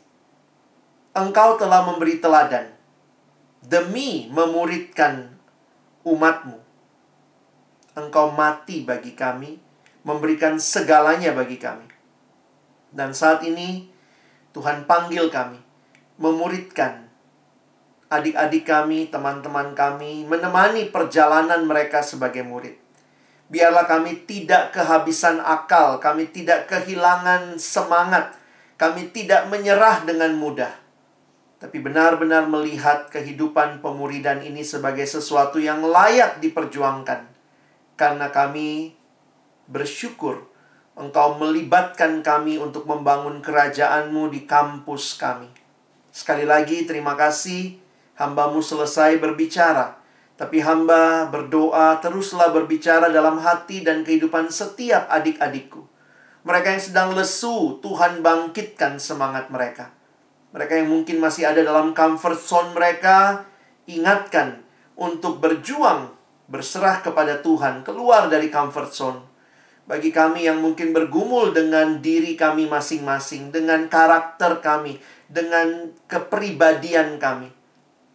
[1.11, 2.71] Engkau telah memberi teladan
[3.59, 5.35] demi memuridkan
[6.07, 6.63] umatmu.
[7.99, 9.59] Engkau mati bagi kami,
[10.07, 11.92] memberikan segalanya bagi kami.
[12.93, 13.89] Dan saat ini
[14.53, 15.57] Tuhan panggil kami
[16.21, 17.09] memuridkan
[18.13, 22.77] adik-adik kami, teman-teman kami, menemani perjalanan mereka sebagai murid.
[23.49, 28.37] Biarlah kami tidak kehabisan akal, kami tidak kehilangan semangat,
[28.77, 30.69] kami tidak menyerah dengan mudah.
[31.57, 37.25] Tapi benar-benar melihat kehidupan pemuridan ini sebagai sesuatu yang layak diperjuangkan.
[37.97, 38.93] Karena kami
[39.65, 40.52] bersyukur
[40.93, 45.49] Engkau melibatkan kami untuk membangun kerajaanmu di kampus kami.
[46.13, 47.81] Sekali lagi terima kasih
[48.13, 49.97] hambamu selesai berbicara.
[50.37, 55.81] Tapi hamba berdoa teruslah berbicara dalam hati dan kehidupan setiap adik-adikku.
[56.45, 59.89] Mereka yang sedang lesu, Tuhan bangkitkan semangat mereka.
[60.53, 63.49] Mereka yang mungkin masih ada dalam comfort zone mereka,
[63.89, 64.61] ingatkan
[64.93, 66.13] untuk berjuang,
[66.45, 69.32] berserah kepada Tuhan, keluar dari comfort zone
[69.83, 77.51] bagi kami yang mungkin bergumul dengan diri kami masing-masing, dengan karakter kami, dengan kepribadian kami.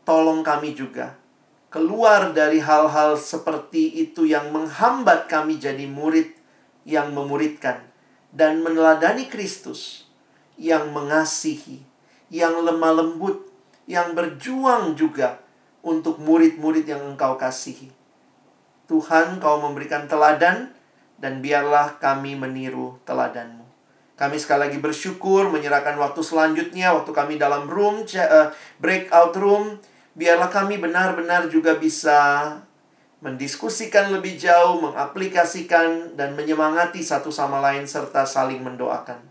[0.09, 1.19] Tolong kami juga
[1.69, 6.33] keluar dari hal-hal seperti itu yang menghambat kami jadi murid
[6.89, 7.85] yang memuridkan
[8.33, 10.09] dan meneladani Kristus
[10.57, 11.85] yang mengasihi,
[12.33, 13.47] yang lemah lembut,
[13.85, 15.45] yang berjuang juga
[15.85, 17.93] untuk murid-murid yang Engkau kasihi.
[18.89, 20.73] Tuhan, Kau memberikan teladan
[21.19, 23.67] dan biarlah kami meniru teladanmu.
[24.19, 28.51] Kami sekali lagi bersyukur menyerahkan waktu selanjutnya, waktu kami dalam room, uh,
[28.83, 29.79] breakout room,
[30.19, 32.51] biarlah kami benar-benar juga bisa
[33.23, 39.23] mendiskusikan lebih jauh, mengaplikasikan, dan menyemangati satu sama lain serta saling mendoakan.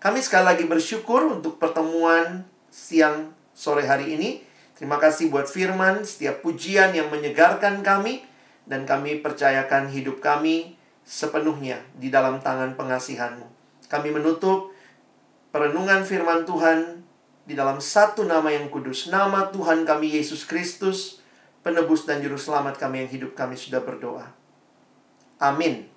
[0.00, 4.44] Kami sekali lagi bersyukur untuk pertemuan siang sore hari ini.
[4.76, 8.24] Terima kasih buat firman, setiap pujian yang menyegarkan kami,
[8.68, 13.46] dan kami percayakan hidup kami sepenuhnya di dalam tangan pengasihanmu.
[13.86, 14.72] Kami menutup
[15.54, 17.04] perenungan firman Tuhan
[17.44, 19.12] di dalam satu nama yang kudus.
[19.12, 21.20] Nama Tuhan kami Yesus Kristus,
[21.60, 24.32] penebus dan juru selamat kami yang hidup kami sudah berdoa.
[25.38, 25.93] Amin.